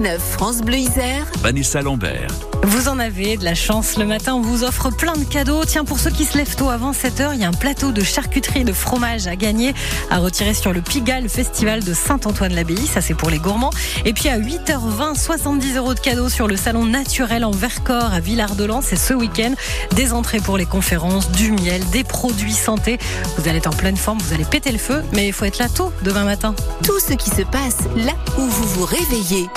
6-9 0.00 0.18
France 0.18 0.60
Bleu 0.60 0.76
Isère, 0.76 1.26
Vanessa 1.42 1.82
Lambert. 1.82 2.28
Vous 2.62 2.88
en 2.88 2.98
avez 2.98 3.36
de 3.36 3.44
la 3.44 3.54
chance. 3.54 3.98
Le 3.98 4.06
matin, 4.06 4.34
on 4.34 4.40
vous 4.40 4.62
offre 4.62 4.90
plein 4.90 5.14
de 5.14 5.24
cadeaux. 5.24 5.64
Tiens, 5.64 5.84
pour 5.84 5.98
ceux 5.98 6.10
qui 6.10 6.24
se 6.24 6.38
lèvent 6.38 6.54
tôt 6.54 6.70
avant 6.70 6.92
7h, 6.92 7.30
il 7.34 7.40
y 7.40 7.44
a 7.44 7.48
un 7.48 7.52
plateau 7.52 7.90
de 7.90 8.02
charcuterie 8.02 8.60
et 8.60 8.64
de 8.64 8.72
fromage 8.72 9.26
à 9.26 9.34
gagner, 9.34 9.74
à 10.10 10.18
retirer 10.18 10.54
sur 10.54 10.72
le 10.72 10.80
Pigalle 10.80 11.28
Festival 11.28 11.82
de 11.82 11.92
Saint-Antoine-l'Abbaye. 11.92 12.86
Ça, 12.86 13.00
c'est 13.00 13.14
pour 13.14 13.30
les 13.30 13.38
gourmands. 13.38 13.72
Et 14.04 14.12
puis 14.12 14.28
à 14.28 14.38
8h20, 14.38 15.20
70 15.20 15.76
euros 15.76 15.94
de 15.94 16.00
cadeaux 16.00 16.28
sur 16.28 16.46
le 16.46 16.56
salon 16.56 16.84
naturel 16.84 17.44
en 17.44 17.50
Vercors 17.50 18.12
à 18.12 18.20
Villard-de-Lans. 18.20 18.82
C'est 18.82 18.96
ce 18.96 19.14
week-end. 19.14 19.54
Des 19.96 20.12
entrées 20.12 20.40
pour 20.40 20.56
les 20.56 20.66
conférences, 20.66 21.30
du 21.32 21.50
miel, 21.50 21.84
des 21.90 22.04
produits 22.04 22.54
santé. 22.54 22.98
Vous 23.36 23.48
allez 23.48 23.58
être 23.58 23.66
en 23.66 23.70
pleine 23.70 23.96
forme, 23.96 24.18
vous 24.18 24.32
allez 24.32 24.44
péter 24.44 24.70
le 24.72 24.78
feu, 24.78 25.02
mais 25.12 25.26
il 25.26 25.32
faut 25.32 25.44
être 25.44 25.58
là 25.58 25.68
tôt 25.68 25.92
demain 26.02 26.24
matin. 26.24 26.54
tout 26.84 27.00
ce 27.00 27.14
qui 27.14 27.30
se 27.30 27.42
passe 27.42 27.78
là 27.96 28.12
où 28.38 28.42
vous 28.42 28.68
vous 28.68 28.84
réveillez. 28.84 29.48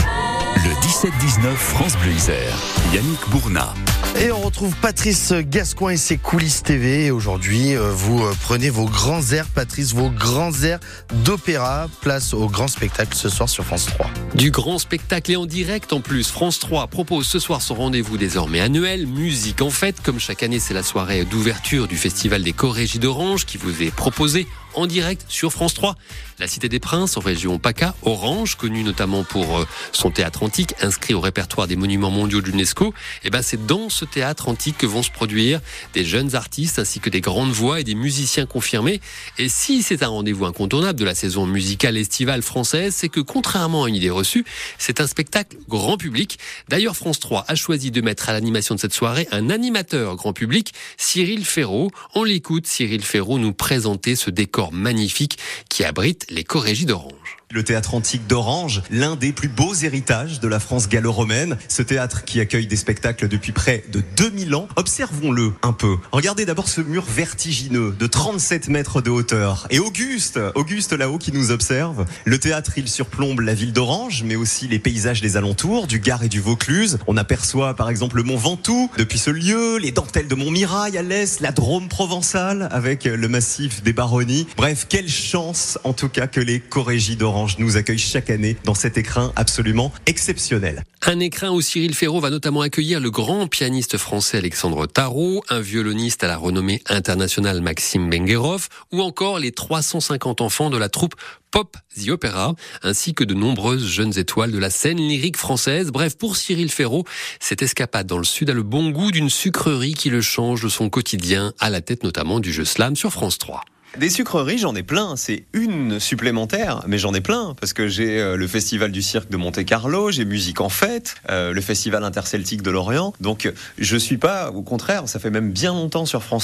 Le 0.76 0.88
17-19 0.88 1.56
France 1.56 1.96
Bleu 1.98 2.12
Isère. 2.12 2.85
Yannick 2.96 3.30
Bourna. 3.30 3.74
Et 4.22 4.32
on 4.32 4.40
retrouve 4.40 4.74
Patrice 4.78 5.34
Gascoin 5.34 5.92
et 5.92 5.98
ses 5.98 6.18
coulisses 6.18 6.64
TV. 6.64 7.08
Et 7.08 7.12
Aujourd'hui, 7.12 7.76
euh, 7.76 7.92
vous 7.92 8.24
euh, 8.24 8.34
prenez 8.44 8.70
vos 8.70 8.86
grands 8.86 9.34
airs, 9.34 9.50
Patrice, 9.50 9.94
vos 9.94 10.10
grands 10.10 10.54
airs 10.64 10.80
d'opéra. 11.26 11.90
Place 12.00 12.34
au 12.34 12.48
grand 12.48 12.70
spectacle 12.70 13.14
ce 13.14 13.28
soir 13.28 13.50
sur 13.50 13.66
France 13.66 13.88
3. 13.88 14.10
Du 14.36 14.50
grand 14.50 14.80
spectacle 14.80 15.34
et 15.34 15.36
en 15.36 15.46
direct 15.46 15.92
en 15.92 16.00
plus. 16.00 16.30
France 16.30 16.60
3 16.60 16.88
propose 16.88 17.28
ce 17.28 17.38
soir 17.38 17.62
son 17.62 17.76
rendez-vous 17.76 18.18
désormais 18.18 18.62
annuel, 18.62 19.08
Musique 19.08 19.62
en 19.62 19.72
fête. 19.72 20.02
Comme 20.02 20.20
chaque 20.20 20.44
année, 20.44 20.60
c'est 20.60 20.74
la 20.74 20.84
soirée 20.84 21.26
d'ouverture 21.26 21.90
du 21.90 21.98
Festival 21.98 22.44
des 22.44 22.54
Corégies 22.54 23.00
d'Orange 23.00 23.46
qui 23.46 23.58
vous 23.58 23.84
est 23.84 23.94
proposée 23.94 24.48
en 24.76 24.88
direct 24.88 25.26
sur 25.28 25.52
France 25.52 25.74
3. 25.74 25.96
La 26.40 26.48
Cité 26.48 26.70
des 26.70 26.80
Princes 26.80 27.18
en 27.18 27.22
région 27.22 27.60
PACA, 27.60 27.96
Orange, 28.04 28.56
connu 28.56 28.84
notamment 28.84 29.24
pour 29.24 29.60
euh, 29.60 29.68
son 29.92 30.12
théâtre 30.12 30.44
antique 30.44 30.76
inscrit 30.82 31.14
au 31.14 31.22
répertoire 31.22 31.68
des 31.68 31.76
monuments 31.76 32.12
mondiaux 32.12 32.42
de 32.42 32.48
l'UNESCO. 32.48 32.85
Et 33.24 33.30
ben 33.30 33.42
c'est 33.42 33.66
dans 33.66 33.90
ce 33.90 34.06
théâtre 34.06 34.48
antique 34.48 34.78
que 34.78 34.86
vont 34.86 35.04
se 35.04 35.12
produire 35.12 35.60
des 35.94 36.06
jeunes 36.06 36.36
artistes 36.36 36.80
ainsi 36.80 37.00
que 37.00 37.10
des 37.10 37.22
grandes 37.22 37.52
voix 37.52 37.80
et 37.80 37.84
des 37.84 37.96
musiciens 37.96 38.46
confirmés. 38.46 39.02
Et 39.38 39.50
si 39.50 39.84
c'est 39.84 40.04
un 40.04 40.10
rendez-vous 40.10 40.46
incontournable 40.46 41.00
de 41.00 41.06
la 41.06 41.16
saison 41.16 41.46
musicale 41.46 41.98
estivale 41.98 42.42
française, 42.42 42.94
c'est 42.96 43.10
que 43.10 43.20
contrairement 43.20 43.86
à 43.86 43.90
une 43.90 43.96
idée 43.96 44.10
reçue, 44.10 44.46
c'est 44.78 45.02
un 45.02 45.08
spectacle 45.08 45.58
grand 45.68 45.98
public. 45.98 46.40
D'ailleurs, 46.70 46.96
France 46.96 47.20
3 47.20 47.46
a 47.48 47.56
choisi 47.56 47.92
de 47.92 48.02
mettre 48.02 48.30
à 48.30 48.34
l'animation 48.34 48.76
de 48.76 48.80
cette 48.80 48.94
soirée 48.94 49.28
un 49.32 49.50
animateur 49.50 50.16
grand 50.16 50.34
public, 50.34 50.74
Cyril 50.98 51.46
Ferraud. 51.46 51.92
On 52.14 52.24
l'écoute, 52.24 52.68
Cyril 52.68 53.04
Ferraud 53.04 53.40
nous 53.40 53.54
présenter 53.54 54.16
ce 54.16 54.30
décor 54.30 54.72
magnifique 54.74 55.38
qui 55.70 55.84
abrite 55.84 56.26
les 56.30 56.44
Corégies 56.44 56.86
d'Orange. 56.86 57.38
Le 57.52 57.64
théâtre 57.64 57.94
antique 57.94 58.26
d'Orange, 58.26 58.82
l'un 58.90 59.16
des 59.16 59.32
plus 59.32 59.50
beaux 59.50 59.76
héritages 59.76 60.40
de 60.40 60.48
la 60.48 60.60
France 60.60 60.90
gallo-romaine. 60.90 61.58
Ce 61.68 61.84
théâtre 61.84 62.26
qui 62.26 62.40
accueille 62.40 62.66
des 62.66 62.76
spectacles 62.76 63.28
depuis 63.28 63.52
près 63.52 63.84
de 63.92 64.02
2000 64.18 64.56
ans. 64.56 64.68
Observons-le 64.76 65.54
un 65.62 65.72
peu. 65.72 65.96
Regardez 66.12 66.46
d'abord 66.46 66.68
ce 66.68 66.82
mur 66.82 67.06
vertigineux 67.08 67.96
de 67.98 68.08
37 68.08 68.70
mètres 68.70 69.00
de 69.00 69.12
hauteur. 69.12 69.68
Et 69.70 69.78
Auguste, 69.78 70.40
Auguste 70.56 70.94
là-haut 70.94 71.20
qui 71.20 71.32
nous 71.32 71.52
observe. 71.52 72.06
Le 72.26 72.40
théâtre, 72.40 72.72
il 72.78 72.90
surplombe 72.90 73.42
la 73.42 73.54
ville 73.54 73.74
d'Orange, 73.74 74.24
mais 74.24 74.36
aussi 74.36 74.68
les 74.68 74.80
paysages 74.80 75.22
des 75.22 75.38
alentours, 75.38 75.86
du 75.86 76.00
Gard 76.00 76.24
et 76.24 76.30
du 76.30 76.42
Vaucluse. 76.42 76.98
On 77.06 77.16
aperçoit 77.16 77.76
par 77.76 77.92
exemple 77.92 78.18
le 78.18 78.24
mont 78.24 78.38
Ventoux 78.38 78.90
depuis 78.98 79.20
ce 79.20 79.30
lieu, 79.30 79.78
les 79.78 79.92
dentelles 79.92 80.28
de 80.28 80.36
Montmirail 80.36 80.98
à 80.98 81.04
l'est, 81.04 81.40
la 81.42 81.52
Drôme 81.52 81.90
provençale 81.90 82.70
avec 82.72 83.06
le 83.06 83.28
massif 83.28 83.84
des 83.84 83.94
Baronnies. 83.94 84.48
Bref, 84.58 84.88
quelle 84.90 85.10
chance 85.10 85.78
en 85.84 85.94
tout 85.94 86.10
cas 86.10 86.26
que 86.26 86.42
les 86.42 86.60
Corégies 86.60 87.16
d'Orange 87.16 87.35
nous 87.60 87.78
accueillent 87.78 87.98
chaque 87.98 88.30
année 88.30 88.56
dans 88.64 88.74
cet 88.74 88.98
écrin 88.98 89.34
absolument 89.36 89.92
exceptionnel. 90.06 90.84
Un 91.06 91.20
écrin 91.20 91.52
où 91.52 91.62
Cyril 91.62 91.94
Ferraud 91.94 92.22
va 92.22 92.30
notamment 92.30 92.62
accueillir 92.62 93.00
le 93.00 93.12
grand 93.12 93.48
pianiste 93.48 93.98
français 93.98 94.38
Alexandre 94.38 94.88
Tarot, 94.88 95.44
un 95.50 95.60
violoniste 95.60 96.24
à 96.24 96.28
la 96.28 96.38
renommée 96.38 96.82
internationale 96.88 97.62
Maxime 97.62 98.10
Benguerov, 98.10 98.70
ou 98.92 99.02
encore 99.02 99.40
les 99.40 99.52
350 99.52 100.42
enfants 100.42 100.70
de 100.70 100.78
la 100.78 100.90
troupe 100.90 101.16
Pop 101.52 101.78
The 101.96 102.10
Opera, 102.10 102.56
ainsi 102.84 103.14
que 103.14 103.24
de 103.24 103.34
nombreuses 103.34 103.86
jeunes 103.86 104.18
étoiles 104.18 104.52
de 104.52 104.58
la 104.58 104.70
scène 104.70 104.98
lyrique 104.98 105.38
française. 105.38 105.92
Bref, 105.92 106.18
pour 106.18 106.38
Cyril 106.38 106.72
Ferraud, 106.72 107.04
cette 107.40 107.62
escapade 107.62 108.08
dans 108.08 108.18
le 108.18 108.24
sud 108.24 108.50
a 108.50 108.54
le 108.54 108.64
bon 108.64 108.90
goût 108.92 109.12
d'une 109.12 109.30
sucrerie 109.30 109.94
qui 109.94 110.10
le 110.10 110.22
change 110.22 110.62
de 110.62 110.70
son 110.70 110.90
quotidien, 110.90 111.54
à 111.60 111.70
la 111.70 111.82
tête 111.82 112.04
notamment 112.04 112.40
du 112.40 112.52
jeu 112.52 112.66
slam 112.66 112.96
sur 112.96 113.12
France 113.12 113.38
3. 113.38 113.64
Des 113.98 114.10
sucreries, 114.10 114.58
j'en 114.58 114.76
ai 114.76 114.84
plein. 114.84 115.16
C'est 115.16 115.46
une 115.54 116.02
supplémentaire, 116.02 116.84
mais 116.86 116.98
j'en 116.98 117.14
ai 117.14 117.22
plein 117.22 117.56
parce 117.58 117.72
que 117.72 117.88
j'ai 117.88 118.20
euh, 118.20 118.36
le 118.36 118.46
festival 118.46 118.92
du 118.92 119.02
cirque 119.02 119.30
de 119.30 119.38
Monte 119.38 119.64
Carlo, 119.64 120.12
j'ai 120.12 120.26
Musique 120.26 120.60
en 120.60 120.68
fête, 120.68 121.16
euh, 121.30 121.54
le 121.54 121.62
festival 121.62 122.04
interceltique 122.04 122.62
de 122.62 122.72
Lorient. 122.72 123.14
Donc, 123.22 123.46
euh, 123.46 123.54
je 123.78 123.96
suis 123.96 124.18
pas, 124.18 124.52
au 124.52 124.64
contraire, 124.64 125.08
ça 125.08 125.20
fait 125.20 125.30
même 125.30 125.52
bien 125.52 125.72
longtemps 125.72 126.06
sur 126.06 126.24
France 126.24 126.44